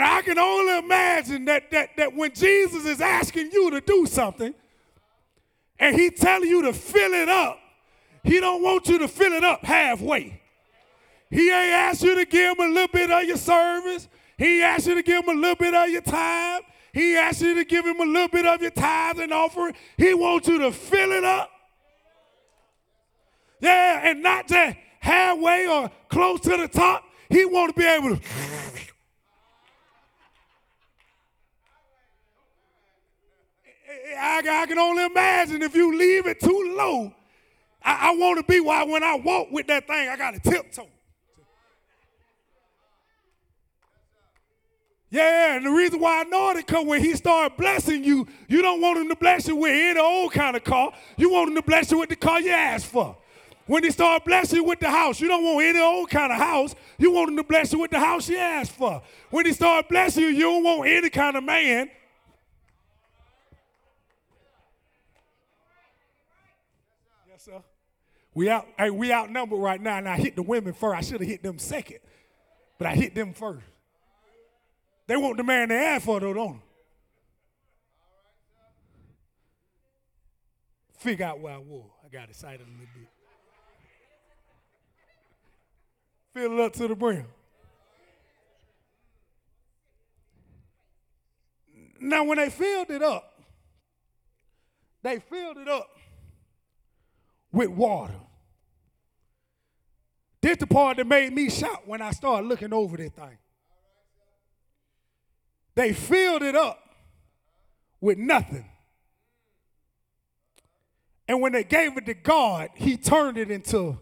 Can 0.00 0.38
only 0.38 0.78
imagine 0.78 1.44
that, 1.44 1.70
that, 1.70 1.96
that 1.96 2.14
when 2.14 2.32
Jesus 2.32 2.84
is 2.84 3.00
asking 3.00 3.50
you 3.52 3.70
to 3.70 3.80
do 3.80 4.06
something 4.06 4.54
and 5.78 5.94
he 5.94 6.10
telling 6.10 6.48
you 6.48 6.62
to 6.62 6.72
fill 6.72 7.12
it 7.12 7.28
up, 7.28 7.58
he 8.22 8.40
don't 8.40 8.62
want 8.62 8.88
you 8.88 8.98
to 8.98 9.08
fill 9.08 9.32
it 9.32 9.44
up 9.44 9.64
halfway. 9.64 10.40
He 11.30 11.50
ain't 11.50 11.72
asked 11.72 12.02
you 12.02 12.14
to 12.14 12.24
give 12.24 12.58
him 12.58 12.70
a 12.70 12.72
little 12.72 12.88
bit 12.88 13.10
of 13.10 13.24
your 13.24 13.36
service. 13.36 14.08
He 14.38 14.62
asked 14.62 14.86
you 14.86 14.94
to 14.94 15.02
give 15.02 15.24
him 15.24 15.36
a 15.36 15.40
little 15.40 15.56
bit 15.56 15.74
of 15.74 15.88
your 15.88 16.00
time. 16.00 16.62
He 16.92 17.16
asked 17.16 17.42
you 17.42 17.54
to 17.56 17.64
give 17.64 17.84
him 17.84 18.00
a 18.00 18.04
little 18.04 18.28
bit 18.28 18.46
of 18.46 18.62
your 18.62 18.70
tithe 18.70 19.18
and 19.18 19.32
offering. 19.32 19.74
He 19.96 20.14
wants 20.14 20.48
you 20.48 20.58
to 20.58 20.72
fill 20.72 21.12
it 21.12 21.24
up. 21.24 21.50
Yeah, 23.60 24.08
and 24.10 24.22
not 24.22 24.46
just 24.46 24.76
halfway 25.00 25.66
or 25.66 25.90
close 26.08 26.40
to 26.40 26.56
the 26.56 26.68
top. 26.68 27.04
He 27.28 27.44
want 27.44 27.74
to 27.74 27.80
be 27.80 27.86
able 27.86 28.16
to. 28.16 28.22
I, 34.06 34.42
I 34.62 34.66
can 34.66 34.78
only 34.78 35.04
imagine 35.04 35.62
if 35.62 35.74
you 35.74 35.96
leave 35.96 36.26
it 36.26 36.40
too 36.40 36.74
low. 36.76 37.12
I, 37.82 38.10
I 38.10 38.16
want 38.16 38.38
to 38.38 38.52
be 38.52 38.60
why 38.60 38.84
when 38.84 39.02
I 39.02 39.16
walk 39.16 39.50
with 39.50 39.66
that 39.68 39.86
thing, 39.86 40.08
I 40.08 40.16
got 40.16 40.32
to 40.32 40.40
tiptoe. 40.40 40.88
Yeah, 45.10 45.56
and 45.56 45.64
the 45.64 45.70
reason 45.70 46.00
why 46.00 46.22
I 46.22 46.24
know 46.24 46.50
it 46.50 46.56
is 46.56 46.64
because 46.64 46.86
when 46.86 47.00
he 47.00 47.14
started 47.14 47.56
blessing 47.56 48.02
you, 48.02 48.26
you 48.48 48.62
don't 48.62 48.80
want 48.80 48.98
him 48.98 49.08
to 49.10 49.16
bless 49.16 49.46
you 49.46 49.54
with 49.54 49.70
any 49.72 50.00
old 50.00 50.32
kind 50.32 50.56
of 50.56 50.64
car. 50.64 50.92
You 51.16 51.30
want 51.30 51.50
him 51.50 51.54
to 51.54 51.62
bless 51.62 51.92
you 51.92 51.98
with 51.98 52.08
the 52.08 52.16
car 52.16 52.40
you 52.40 52.50
asked 52.50 52.86
for. 52.86 53.16
When 53.66 53.84
he 53.84 53.92
started 53.92 54.24
blessing 54.24 54.56
you 54.56 54.64
with 54.64 54.80
the 54.80 54.90
house, 54.90 55.20
you 55.20 55.28
don't 55.28 55.44
want 55.44 55.64
any 55.64 55.78
old 55.78 56.10
kind 56.10 56.32
of 56.32 56.38
house. 56.38 56.74
You 56.98 57.12
want 57.12 57.30
him 57.30 57.36
to 57.36 57.44
bless 57.44 57.72
you 57.72 57.78
with 57.78 57.92
the 57.92 58.00
house 58.00 58.28
you 58.28 58.36
asked 58.36 58.72
for. 58.72 59.00
When 59.30 59.46
he 59.46 59.52
started 59.52 59.88
blessing 59.88 60.24
you, 60.24 60.30
you 60.30 60.42
don't 60.42 60.64
want 60.64 60.88
any 60.88 61.10
kind 61.10 61.36
of 61.36 61.44
man. 61.44 61.90
Sir. 67.44 67.62
We 68.34 68.48
out, 68.48 68.66
hey, 68.78 68.90
we 68.90 69.12
outnumbered 69.12 69.60
right 69.60 69.80
now, 69.80 69.98
and 69.98 70.08
I 70.08 70.16
hit 70.16 70.34
the 70.34 70.42
women 70.42 70.72
first. 70.72 70.96
I 70.96 71.00
should 71.02 71.20
have 71.20 71.28
hit 71.28 71.42
them 71.42 71.58
second, 71.58 71.98
but 72.78 72.88
I 72.88 72.94
hit 72.94 73.14
them 73.14 73.32
first. 73.32 73.64
They 75.06 75.16
want 75.16 75.36
the 75.36 75.44
man 75.44 75.68
they 75.68 75.76
asked 75.76 76.06
for, 76.06 76.18
though, 76.18 76.32
don't 76.32 76.54
they? 76.54 76.60
Figure 80.98 81.26
out 81.26 81.40
where 81.40 81.54
I 81.54 81.58
was. 81.58 81.84
I 82.04 82.08
got 82.08 82.30
excited 82.30 82.62
a 82.62 82.70
little 82.70 82.86
bit. 82.94 83.08
Fill 86.32 86.58
it 86.58 86.60
up 86.64 86.72
to 86.72 86.88
the 86.88 86.96
brim. 86.96 87.26
Now, 92.00 92.24
when 92.24 92.38
they 92.38 92.48
filled 92.48 92.90
it 92.90 93.02
up, 93.02 93.38
they 95.02 95.20
filled 95.20 95.58
it 95.58 95.68
up 95.68 95.93
with 97.54 97.70
water. 97.70 98.14
This 100.42 100.58
the 100.58 100.66
part 100.66 100.98
that 100.98 101.06
made 101.06 101.32
me 101.32 101.48
shout 101.48 101.86
when 101.86 102.02
I 102.02 102.10
started 102.10 102.46
looking 102.46 102.74
over 102.74 102.98
this 102.98 103.12
thing. 103.12 103.38
They 105.74 105.92
filled 105.92 106.42
it 106.42 106.54
up 106.54 106.78
with 108.00 108.18
nothing. 108.18 108.68
And 111.26 111.40
when 111.40 111.52
they 111.52 111.64
gave 111.64 111.96
it 111.96 112.04
to 112.06 112.14
God, 112.14 112.68
He 112.74 112.98
turned 112.98 113.38
it 113.38 113.50
into, 113.50 113.98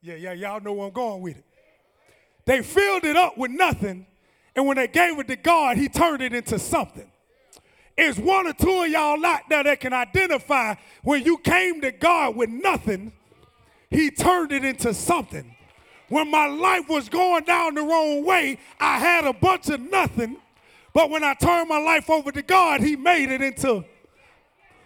yeah, 0.00 0.14
yeah, 0.14 0.32
y'all 0.32 0.60
know 0.60 0.72
where 0.72 0.86
I'm 0.86 0.92
going 0.94 1.20
with 1.20 1.36
it. 1.36 1.44
They 2.46 2.62
filled 2.62 3.04
it 3.04 3.16
up 3.16 3.36
with 3.36 3.50
nothing, 3.50 4.06
and 4.56 4.66
when 4.66 4.76
they 4.76 4.88
gave 4.88 5.18
it 5.18 5.28
to 5.28 5.36
God, 5.36 5.76
He 5.76 5.88
turned 5.88 6.22
it 6.22 6.32
into 6.32 6.58
something. 6.58 7.11
Is 7.96 8.18
one 8.18 8.46
or 8.46 8.52
two 8.54 8.82
of 8.82 8.88
y'all 8.88 9.24
out 9.24 9.42
there 9.48 9.64
that 9.64 9.80
can 9.80 9.92
identify 9.92 10.74
when 11.02 11.24
you 11.24 11.36
came 11.38 11.80
to 11.82 11.92
God 11.92 12.36
with 12.36 12.48
nothing, 12.48 13.12
He 13.90 14.10
turned 14.10 14.52
it 14.52 14.64
into 14.64 14.94
something. 14.94 15.54
When 16.08 16.30
my 16.30 16.46
life 16.46 16.88
was 16.88 17.08
going 17.08 17.44
down 17.44 17.74
the 17.74 17.82
wrong 17.82 18.24
way, 18.24 18.58
I 18.80 18.98
had 18.98 19.24
a 19.24 19.32
bunch 19.32 19.68
of 19.68 19.80
nothing. 19.80 20.36
But 20.94 21.10
when 21.10 21.24
I 21.24 21.34
turned 21.34 21.68
my 21.68 21.78
life 21.78 22.10
over 22.10 22.32
to 22.32 22.42
God, 22.42 22.80
He 22.80 22.96
made 22.96 23.30
it 23.30 23.40
into. 23.40 23.84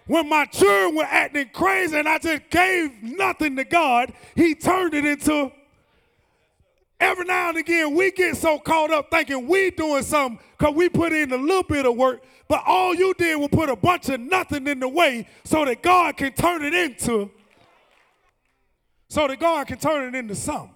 When 0.07 0.29
my 0.29 0.45
children 0.45 0.97
were 0.97 1.05
acting 1.05 1.51
crazy 1.53 1.97
and 1.97 2.09
I 2.09 2.19
just 2.19 2.49
gave 2.51 3.03
nothing 3.03 3.57
to 3.57 3.65
God, 3.65 4.13
He 4.35 4.55
turned 4.55 4.95
it 4.95 5.05
into. 5.05 5.51
Every 6.99 7.27
now 7.27 7.51
and 7.51 7.59
again, 7.59 7.95
we 7.95 8.11
get 8.11 8.37
so 8.37 8.59
caught 8.59 8.91
up 8.91 9.11
thinking 9.11 9.47
we 9.47 9.71
doing 9.71 10.03
something 10.03 10.39
because 10.57 10.75
we 10.75 10.89
put 10.89 11.13
in 11.13 11.31
a 11.31 11.37
little 11.37 11.63
bit 11.63 11.85
of 11.85 11.95
work, 11.95 12.23
but 12.49 12.63
all 12.67 12.95
you 12.95 13.13
did 13.15 13.37
was 13.37 13.51
put 13.53 13.69
a 13.69 13.77
bunch 13.77 14.09
of 14.09 14.21
nothing 14.21 14.67
in 14.67 14.81
the 14.81 14.89
way 14.89 15.27
so 15.45 15.65
that 15.67 15.83
God 15.83 16.17
can 16.17 16.33
turn 16.33 16.65
it 16.65 16.73
into. 16.73 17.31
So 19.09 19.29
that 19.29 19.39
God 19.39 19.67
can 19.67 19.79
turn 19.79 20.15
it 20.15 20.19
into 20.19 20.35
something. 20.35 20.75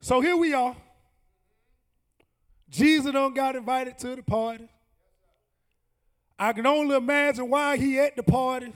So 0.00 0.20
here 0.20 0.36
we 0.36 0.54
are. 0.54 0.74
Jesus 2.70 3.12
don't 3.12 3.34
got 3.34 3.54
invited 3.54 3.98
to 3.98 4.16
the 4.16 4.22
party. 4.22 4.66
I 6.38 6.54
can 6.54 6.66
only 6.66 6.96
imagine 6.96 7.50
why 7.50 7.76
he 7.76 8.00
at 8.00 8.16
the 8.16 8.22
party. 8.22 8.72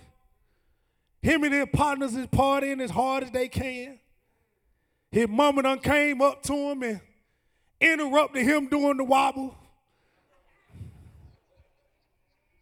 Him 1.23 1.43
and 1.45 1.53
his 1.53 1.67
partners 1.73 2.15
is 2.15 2.27
partying 2.27 2.81
as 2.81 2.91
hard 2.91 3.25
as 3.25 3.31
they 3.31 3.49
can. 3.49 3.99
His 5.17 5.29
mama 5.31 5.63
done 5.63 5.79
came 5.79 6.21
up 6.21 6.43
to 6.43 6.53
him 6.53 6.83
and 6.83 7.01
interrupted 7.81 8.45
him 8.45 8.67
doing 8.67 8.99
the 8.99 9.05
wobble. 9.05 9.57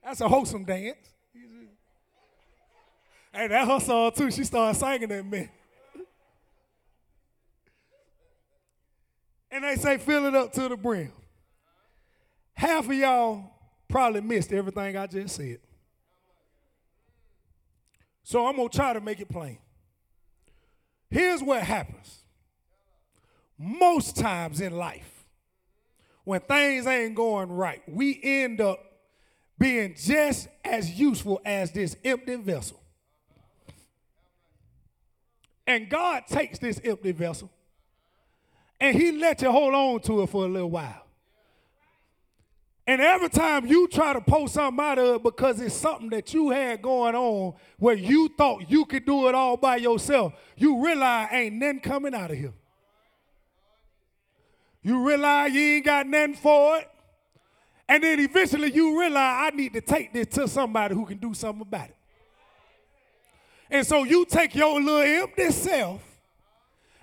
That's 0.05 0.21
a 0.21 0.29
wholesome 0.29 0.63
dance. 0.63 0.97
Hey, 3.33 3.49
that 3.49 3.67
her 3.67 3.81
song 3.81 4.13
too. 4.13 4.31
She 4.31 4.45
started 4.45 4.79
singing 4.79 5.09
that 5.09 5.27
man. 5.27 5.49
And 9.51 9.65
they 9.65 9.75
say, 9.75 9.99
fill 9.99 10.27
it 10.27 10.37
up 10.37 10.53
to 10.53 10.69
the 10.69 10.77
brim. 10.77 11.11
Half 12.53 12.87
of 12.87 12.95
y'all 12.95 13.51
probably 13.89 14.21
missed 14.21 14.53
everything 14.53 14.97
I 14.97 15.09
just 15.09 15.35
said. 15.35 15.59
So 18.23 18.47
I'm 18.47 18.55
going 18.55 18.69
to 18.69 18.77
try 18.77 18.93
to 18.93 19.01
make 19.01 19.19
it 19.19 19.29
plain. 19.29 19.59
Here's 21.11 21.43
what 21.43 21.61
happens. 21.61 22.21
Most 23.59 24.17
times 24.17 24.61
in 24.61 24.77
life, 24.77 25.25
when 26.25 26.41
things 26.41 26.87
ain't 26.87 27.15
going 27.15 27.53
right, 27.53 27.83
we 27.87 28.19
end 28.23 28.61
up 28.61 28.81
being 29.59 29.95
just 29.97 30.49
as 30.65 30.99
useful 30.99 31.41
as 31.45 31.71
this 31.71 31.97
empty 32.05 32.37
vessel. 32.37 32.81
And 35.67 35.89
God 35.89 36.27
takes 36.27 36.59
this 36.59 36.81
empty 36.85 37.13
vessel 37.13 37.51
and 38.81 38.97
He 38.97 39.13
lets 39.13 39.43
you 39.43 39.51
hold 39.51 39.75
on 39.75 40.01
to 40.01 40.23
it 40.23 40.29
for 40.29 40.45
a 40.45 40.49
little 40.49 40.71
while. 40.71 41.03
And 42.87 43.01
every 43.01 43.31
time 43.31 43.67
you 43.67 43.89
try 43.89 44.13
to 44.13 44.21
pull 44.21 44.47
something 44.47 44.85
out 44.85 44.99
of 44.99 45.17
it 45.17 45.23
because 45.23 45.59
it's 45.59 45.75
something 45.75 46.11
that 46.11 46.35
you 46.35 46.51
had 46.51 46.83
going 46.83 47.15
on 47.15 47.55
where 47.79 47.95
you 47.95 48.29
thought 48.37 48.71
you 48.71 48.85
could 48.85 49.07
do 49.07 49.27
it 49.29 49.35
all 49.35 49.57
by 49.57 49.77
yourself, 49.77 50.35
you 50.57 50.85
realize 50.85 51.29
ain't 51.33 51.55
nothing 51.55 51.81
coming 51.81 52.15
out 52.15 52.31
of 52.31 52.37
here. 52.37 52.53
You 54.85 55.05
realize 55.05 55.53
you 55.53 55.61
ain't 55.61 55.85
got 55.85 56.07
nothing 56.07 56.35
for 56.35 56.77
it. 56.77 56.89
And 57.89 58.03
then 58.03 58.21
eventually 58.21 58.71
you 58.71 58.99
realize 58.99 59.53
I 59.53 59.57
need 59.57 59.73
to 59.73 59.81
take 59.81 60.13
this 60.13 60.29
to 60.37 60.47
somebody 60.47 60.95
who 60.95 61.07
can 61.07 61.17
do 61.19 61.35
something 61.35 61.63
about 61.63 61.89
it. 61.89 61.97
And 63.71 63.87
so 63.87 64.05
you 64.05 64.25
take 64.27 64.55
your 64.55 64.81
little 64.81 65.23
empty 65.23 65.51
self 65.51 66.03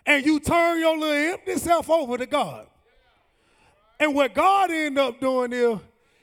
and 0.06 0.26
you 0.26 0.40
turn 0.40 0.80
your 0.80 0.98
little 0.98 1.34
empty 1.34 1.58
self 1.58 1.90
over 1.90 2.18
to 2.18 2.26
God. 2.26 2.68
And 4.00 4.16
what 4.16 4.34
God 4.34 4.72
end 4.72 4.98
up 4.98 5.20
doing 5.20 5.52
is 5.52 5.80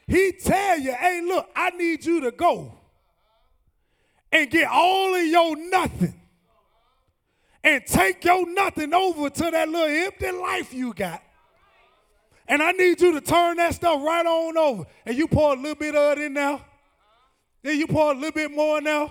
he 0.07 0.33
tell 0.33 0.79
you, 0.79 0.93
hey, 0.93 1.23
look, 1.25 1.49
I 1.55 1.71
need 1.71 2.05
you 2.05 2.21
to 2.23 2.31
go 2.31 2.73
and 4.31 4.51
get 4.51 4.69
all 4.71 5.15
of 5.15 5.25
your 5.25 5.57
nothing 5.71 6.15
and 7.63 7.85
take 7.87 8.25
your 8.25 8.49
nothing 8.53 8.95
over 8.95 9.29
to 9.29 9.51
that 9.51 9.69
little 9.69 10.07
empty 10.07 10.31
life 10.31 10.73
you 10.73 10.95
got. 10.95 11.23
And 12.49 12.63
I 12.63 12.73
need 12.73 13.01
you 13.01 13.13
to 13.13 13.21
turn 13.21 13.59
that 13.59 13.75
stuff 13.75 14.03
right 14.03 14.25
on 14.25 14.57
over. 14.57 14.87
And 15.05 15.17
you 15.17 15.29
pour 15.29 15.53
a 15.53 15.57
little 15.57 15.75
bit 15.75 15.95
of 15.95 16.19
it 16.19 16.25
in 16.25 16.33
now. 16.33 16.65
Then 17.63 17.79
you 17.79 17.87
pour 17.87 18.13
a 18.13 18.15
little 18.15 18.33
bit 18.33 18.51
more 18.51 18.81
now. 18.81 19.11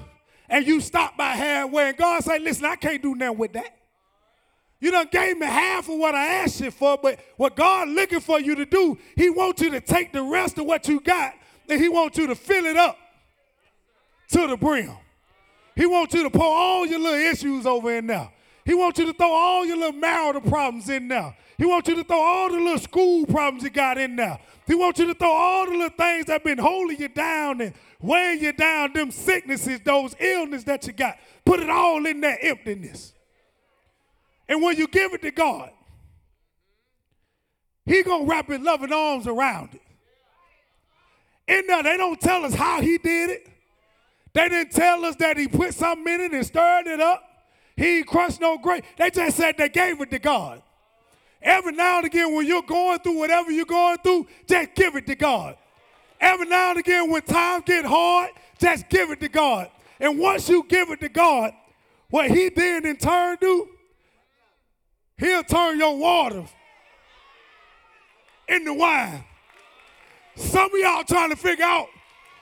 And 0.50 0.66
you 0.66 0.82
stop 0.82 1.16
by 1.16 1.32
halfway. 1.32 1.90
And 1.90 1.98
God 1.98 2.24
say, 2.24 2.40
listen, 2.40 2.66
I 2.66 2.76
can't 2.76 3.02
do 3.02 3.14
nothing 3.14 3.38
with 3.38 3.54
that. 3.54 3.78
You 4.80 4.92
done 4.92 5.08
gave 5.12 5.38
me 5.38 5.46
half 5.46 5.90
of 5.90 5.98
what 5.98 6.14
I 6.14 6.26
asked 6.44 6.62
you 6.62 6.70
for, 6.70 6.98
but 7.02 7.20
what 7.36 7.56
God 7.56 7.90
looking 7.90 8.20
for 8.20 8.40
you 8.40 8.56
to 8.56 8.66
do, 8.66 8.98
He 9.16 9.30
wants 9.30 9.62
you 9.62 9.72
to 9.72 9.82
take 9.82 10.14
the 10.14 10.22
rest 10.22 10.58
of 10.60 10.66
what 10.66 10.88
you 10.88 11.00
got 11.00 11.34
and 11.68 11.82
He 11.82 11.90
wants 11.90 12.18
you 12.18 12.28
to 12.28 12.36
fill 12.36 12.66
it 12.66 12.78
up 12.78 12.98
to 14.30 14.48
the 14.48 14.56
brim. 14.56 14.92
He 15.76 15.86
wants 15.86 16.14
you 16.14 16.24
to 16.24 16.30
pour 16.30 16.46
all 16.46 16.86
your 16.86 17.00
little 17.00 17.20
issues 17.20 17.66
over 17.66 17.96
in 17.96 18.08
there. 18.08 18.30
He 18.68 18.74
wants 18.74 19.00
you 19.00 19.06
to 19.06 19.14
throw 19.14 19.32
all 19.32 19.66
your 19.66 19.78
little 19.78 19.94
marital 19.94 20.42
problems 20.42 20.90
in 20.90 21.08
there. 21.08 21.34
He 21.58 21.66
wants 21.66 21.88
you 21.88 21.96
to 21.96 22.04
throw 22.04 22.20
all 22.20 22.50
the 22.50 22.58
little 22.58 22.78
school 22.78 23.26
problems 23.26 23.64
you 23.64 23.70
got 23.70 23.98
in 23.98 24.18
there. 24.18 24.38
He 24.68 24.76
wants 24.76 25.00
you 25.00 25.06
to 25.06 25.14
throw 25.14 25.32
all 25.32 25.66
the 25.66 25.72
little 25.72 25.88
things 25.98 26.26
that 26.26 26.34
have 26.34 26.44
been 26.44 26.58
holding 26.58 27.00
you 27.00 27.08
down 27.08 27.62
and 27.62 27.74
weighing 28.02 28.44
you 28.44 28.52
down, 28.52 28.92
them 28.92 29.10
sicknesses, 29.10 29.80
those 29.86 30.18
illness 30.20 30.66
that 30.66 30.86
you 30.86 30.92
got. 30.92 31.18
Put 31.46 31.62
it 31.62 31.70
all 31.70 32.06
in 32.06 32.20
that 32.20 32.40
emptiness. 32.42 33.14
And 34.50 34.62
when 34.62 34.76
you 34.76 34.90
give 34.90 35.14
it 35.14 35.22
to 35.22 35.32
God, 35.32 35.72
He 37.86 38.04
gonna 38.04 38.26
wrap 38.26 38.50
His 38.50 38.60
loving 38.60 38.92
arms 38.92 39.28
around 39.28 39.76
it. 39.76 39.82
In 41.48 41.68
there, 41.68 41.84
they 41.84 41.96
don't 41.96 42.20
tell 42.20 42.44
us 42.44 42.54
how 42.54 42.82
He 42.82 42.98
did 42.98 43.30
it. 43.30 43.48
They 44.34 44.50
didn't 44.50 44.74
tell 44.74 45.06
us 45.06 45.16
that 45.16 45.38
He 45.38 45.48
put 45.48 45.74
something 45.74 46.14
in 46.14 46.20
it 46.20 46.34
and 46.34 46.46
stirred 46.46 46.88
it 46.88 47.00
up. 47.00 47.24
He 47.78 48.04
crushed 48.04 48.42
no 48.42 48.58
grape. 48.58 48.84
They 48.98 49.12
just 49.12 49.38
said 49.38 49.56
they 49.58 49.70
gave 49.70 50.02
it 50.02 50.10
to 50.10 50.20
God. 50.20 50.64
Every 51.42 51.72
now 51.72 51.98
and 51.98 52.08
again, 52.08 52.34
when 52.34 52.48
you're 52.48 52.64
going 52.64 53.00
through 53.00 53.20
whatever 53.20 53.52
you're 53.52 53.66
going 53.66 54.00
through, 54.00 54.28
just 54.48 54.74
give 54.74 54.96
it 54.96 55.06
to 55.06 55.16
God. 55.16 55.56
Every 56.20 56.48
now 56.48 56.72
and 56.72 56.80
again, 56.80 57.12
when 57.12 57.22
times 57.22 57.64
get 57.68 57.86
hard, 57.86 58.32
just 58.58 58.90
give 58.90 59.12
it 59.12 59.20
to 59.20 59.30
God. 59.30 59.70
And 60.00 60.18
once 60.18 60.50
you 60.50 60.66
give 60.68 60.90
it 60.90 61.00
to 61.02 61.10
God, 61.10 61.54
what 62.10 62.32
He 62.32 62.50
did 62.50 62.86
in 62.86 62.98
turn 62.98 63.38
do, 63.40 63.68
He'll 65.20 65.44
turn 65.44 65.78
your 65.78 65.96
water 65.96 66.46
into 68.48 68.74
wine. 68.74 69.24
Some 70.36 70.74
of 70.74 70.80
y'all 70.80 71.04
trying 71.04 71.30
to 71.30 71.36
figure 71.36 71.66
out 71.66 71.88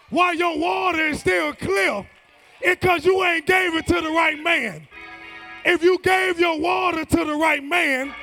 why 0.09 0.31
your 0.33 0.57
water 0.57 1.07
is 1.07 1.19
still 1.19 1.53
clear. 1.53 2.07
It's 2.61 2.79
because 2.79 3.05
you 3.05 3.23
ain't 3.23 3.45
gave 3.45 3.75
it 3.75 3.87
to 3.87 4.01
the 4.01 4.09
right 4.09 4.41
man. 4.41 4.87
If 5.65 5.83
you 5.83 5.97
gave 5.97 6.39
your 6.39 6.59
water 6.59 7.03
to 7.03 7.25
the 7.25 7.35
right 7.35 7.63
man, 7.63 8.13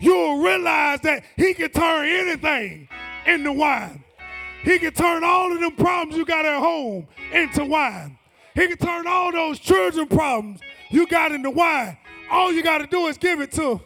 you'll 0.00 0.42
realize 0.42 1.00
that 1.02 1.22
he 1.36 1.54
can 1.54 1.70
turn 1.70 2.06
anything 2.06 2.88
into 3.26 3.52
wine. 3.52 4.02
He 4.64 4.78
can 4.80 4.92
turn 4.92 5.22
all 5.22 5.52
of 5.52 5.60
them 5.60 5.76
problems 5.76 6.16
you 6.16 6.24
got 6.24 6.44
at 6.44 6.58
home 6.58 7.06
into 7.32 7.64
wine. 7.64 8.18
He 8.54 8.66
can 8.66 8.76
turn 8.76 9.06
all 9.06 9.30
those 9.30 9.60
children 9.60 10.08
problems 10.08 10.60
you 10.90 11.06
got 11.06 11.30
into 11.30 11.50
wine. 11.50 11.96
All 12.28 12.52
you 12.52 12.62
got 12.62 12.78
to 12.78 12.86
do 12.86 13.06
is 13.06 13.16
give 13.16 13.40
it 13.40 13.52
to 13.52 13.80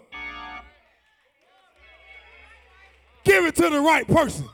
give 3.24 3.44
it 3.44 3.54
to 3.56 3.68
the 3.70 3.80
right 3.80 4.06
person. 4.06 4.46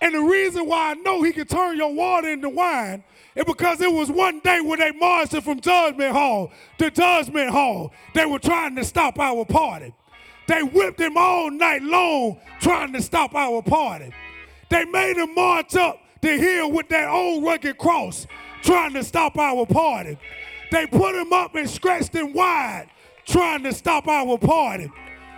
And 0.00 0.14
the 0.14 0.20
reason 0.20 0.66
why 0.66 0.90
I 0.90 0.94
know 0.94 1.22
he 1.22 1.32
can 1.32 1.46
turn 1.46 1.76
your 1.76 1.92
water 1.92 2.28
into 2.28 2.48
wine 2.48 3.02
is 3.36 3.44
because 3.44 3.80
it 3.80 3.92
was 3.92 4.10
one 4.10 4.40
day 4.40 4.60
when 4.60 4.78
they 4.78 4.92
marched 4.92 5.40
from 5.42 5.60
Judgment 5.60 6.12
Hall 6.12 6.50
to 6.78 6.90
Judgment 6.90 7.50
Hall. 7.50 7.92
They 8.14 8.24
were 8.24 8.38
trying 8.38 8.74
to 8.76 8.84
stop 8.84 9.18
our 9.18 9.44
party. 9.44 9.94
They 10.48 10.62
whipped 10.62 11.00
him 11.00 11.16
all 11.16 11.50
night 11.50 11.82
long 11.82 12.40
trying 12.60 12.92
to 12.94 13.02
stop 13.02 13.34
our 13.34 13.62
party. 13.62 14.12
They 14.70 14.84
made 14.84 15.16
him 15.16 15.34
march 15.34 15.76
up 15.76 16.00
the 16.22 16.38
hill 16.38 16.72
with 16.72 16.88
that 16.88 17.08
old 17.08 17.44
rugged 17.44 17.78
cross 17.78 18.26
trying 18.62 18.94
to 18.94 19.04
stop 19.04 19.36
our 19.38 19.66
party. 19.66 20.18
They 20.72 20.86
put 20.86 21.14
him 21.14 21.32
up 21.32 21.54
and 21.54 21.68
scratched 21.68 22.14
him 22.14 22.32
wide 22.32 22.88
trying 23.26 23.62
to 23.64 23.72
stop 23.72 24.08
our 24.08 24.38
party. 24.38 24.90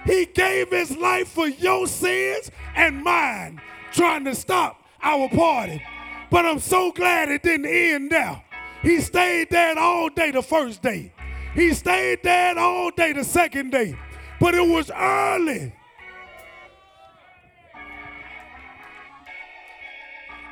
He 0.04 0.26
gave 0.26 0.70
his 0.70 0.96
life 0.96 1.28
for 1.28 1.48
your 1.48 1.86
sins 1.86 2.50
and 2.76 3.02
mine 3.02 3.60
trying 3.92 4.24
to 4.24 4.34
stop 4.34 4.82
our 5.02 5.28
party. 5.28 5.82
But 6.30 6.44
I'm 6.44 6.58
so 6.58 6.92
glad 6.92 7.30
it 7.30 7.42
didn't 7.42 7.66
end 7.66 8.10
there. 8.10 8.42
He 8.82 9.00
stayed 9.00 9.50
there 9.50 9.78
all 9.78 10.08
day 10.08 10.30
the 10.30 10.42
first 10.42 10.82
day. 10.82 11.12
He 11.54 11.72
stayed 11.72 12.22
there 12.22 12.58
all 12.58 12.90
day 12.90 13.12
the 13.12 13.24
second 13.24 13.70
day. 13.70 13.96
But 14.38 14.54
it 14.54 14.68
was 14.68 14.90
early. 14.90 15.72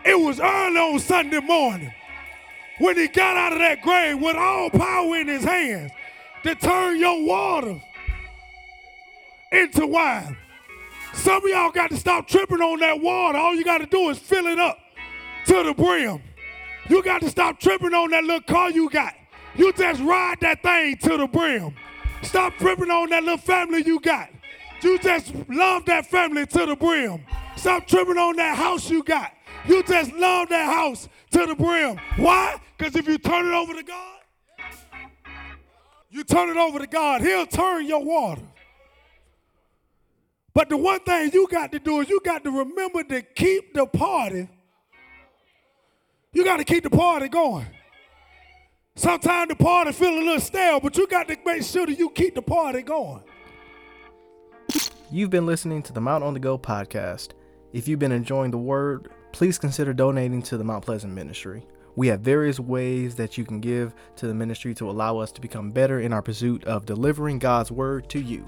It 0.05 0.19
was 0.19 0.41
early 0.41 0.79
on 0.79 0.99
Sunday 0.99 1.41
morning 1.41 1.93
when 2.79 2.97
he 2.97 3.09
got 3.09 3.37
out 3.37 3.53
of 3.53 3.59
that 3.59 3.83
grave 3.83 4.21
with 4.21 4.37
all 4.37 4.71
power 4.71 5.17
in 5.17 5.29
his 5.29 5.45
hands 5.45 5.93
to 6.45 6.55
turn 6.55 6.99
your 6.99 7.25
water 7.25 7.81
into 9.53 9.87
wine. 9.87 10.37
Some 11.13 11.45
of 11.45 11.49
y'all 11.49 11.71
got 11.71 11.91
to 11.91 11.97
stop 11.97 12.29
tripping 12.29 12.61
on 12.61 12.81
that 12.81 13.01
water. 13.01 13.39
All 13.39 13.55
you 13.55 13.65
got 13.65 13.79
to 13.79 13.87
do 13.87 14.11
is 14.11 14.19
fill 14.19 14.47
it 14.47 14.59
up 14.59 14.79
to 15.47 15.63
the 15.63 15.75
brim. 15.75 16.23
You 16.89 17.03
got 17.03 17.21
to 17.23 17.31
stop 17.31 17.59
tripping 17.59 17.95
on 17.95 18.11
that 18.11 18.25
little 18.25 18.43
car 18.43 18.71
you 18.71 18.89
got. 18.91 19.15
You 19.57 19.73
just 19.73 20.01
ride 20.03 20.39
that 20.41 20.63
thing 20.63 20.97
to 20.99 21.17
the 21.17 21.27
brim. 21.27 21.75
Stop 22.23 22.55
tripping 22.59 22.91
on 22.91 23.11
that 23.11 23.23
little 23.23 23.39
family 23.39 23.83
you 23.85 24.01
got. 24.01 24.29
You 24.83 24.99
just 24.99 25.33
love 25.49 25.85
that 25.87 26.07
family 26.07 26.47
to 26.47 26.67
the 26.67 26.77
brim. 26.77 27.25
Stop 27.57 27.87
tripping 27.87 28.19
on 28.19 28.37
that 28.37 28.57
house 28.57 28.91
you 28.91 29.03
got. 29.03 29.33
You 29.67 29.83
just 29.83 30.13
love 30.13 30.49
that 30.51 30.67
house 30.67 31.09
to 31.33 31.47
the 31.47 31.55
brim. 31.55 31.99
Why? 32.17 32.57
Because 32.77 32.95
if 32.95 33.09
you 33.09 33.19
turn 33.19 33.47
it 33.47 33.55
over 33.55 33.75
to 33.75 33.83
God, 33.83 34.21
you 36.11 36.25
turn 36.25 36.51
it 36.51 36.57
over 36.57 36.79
to 36.79 36.87
God, 36.87 37.21
He'll 37.23 37.47
turn 37.47 37.87
your 37.87 38.05
water. 38.05 38.43
But 40.55 40.69
the 40.69 40.77
one 40.77 41.01
thing 41.01 41.31
you 41.35 41.47
got 41.51 41.73
to 41.73 41.79
do 41.79 42.01
is 42.01 42.09
you 42.09 42.21
got 42.25 42.45
to 42.45 42.51
remember 42.51 43.03
to 43.05 43.23
keep 43.23 43.75
the 43.75 43.87
party. 43.87 44.49
You 46.37 46.45
got 46.45 46.59
to 46.59 46.65
keep 46.65 46.83
the 46.83 46.91
party 46.91 47.31
going. 47.31 47.65
Sometimes 48.95 49.49
the 49.49 49.57
party 49.57 49.91
feel 49.93 50.11
a 50.11 50.21
little 50.21 50.39
stale, 50.39 50.81
but 50.81 50.95
you 50.99 51.07
got 51.07 51.29
to 51.29 51.37
make 51.47 51.63
sure 51.63 51.87
that 51.87 51.99
you 51.99 52.11
keep 52.11 52.35
the 52.35 52.43
party 52.43 52.83
going. 52.83 53.23
You've 55.11 55.31
been 55.31 55.47
listening 55.47 55.83
to 55.85 55.95
the 55.95 56.01
Mount 56.03 56.23
on 56.23 56.35
the 56.35 56.41
Go 56.41 56.59
podcast. 56.59 57.31
If 57.73 57.89
you've 57.89 58.01
been 58.01 58.13
enjoying 58.13 58.51
the 58.51 58.59
word, 58.59 59.09
please 59.33 59.59
consider 59.59 59.95
donating 59.95 60.43
to 60.43 60.59
the 60.59 60.65
Mount 60.65 60.85
Pleasant 60.85 61.15
Ministry. 61.15 61.65
We 61.95 62.09
have 62.09 62.21
various 62.21 62.61
ways 62.61 63.15
that 63.15 63.39
you 63.39 63.47
can 63.47 63.59
give 63.59 63.95
to 64.17 64.27
the 64.27 64.35
ministry 64.35 64.75
to 64.75 64.91
allow 64.91 65.17
us 65.17 65.33
to 65.33 65.41
become 65.41 65.71
better 65.71 66.01
in 66.01 66.13
our 66.13 66.21
pursuit 66.21 66.65
of 66.65 66.85
delivering 66.85 67.39
God's 67.39 67.73
word 67.73 68.11
to 68.11 68.21
you. 68.21 68.47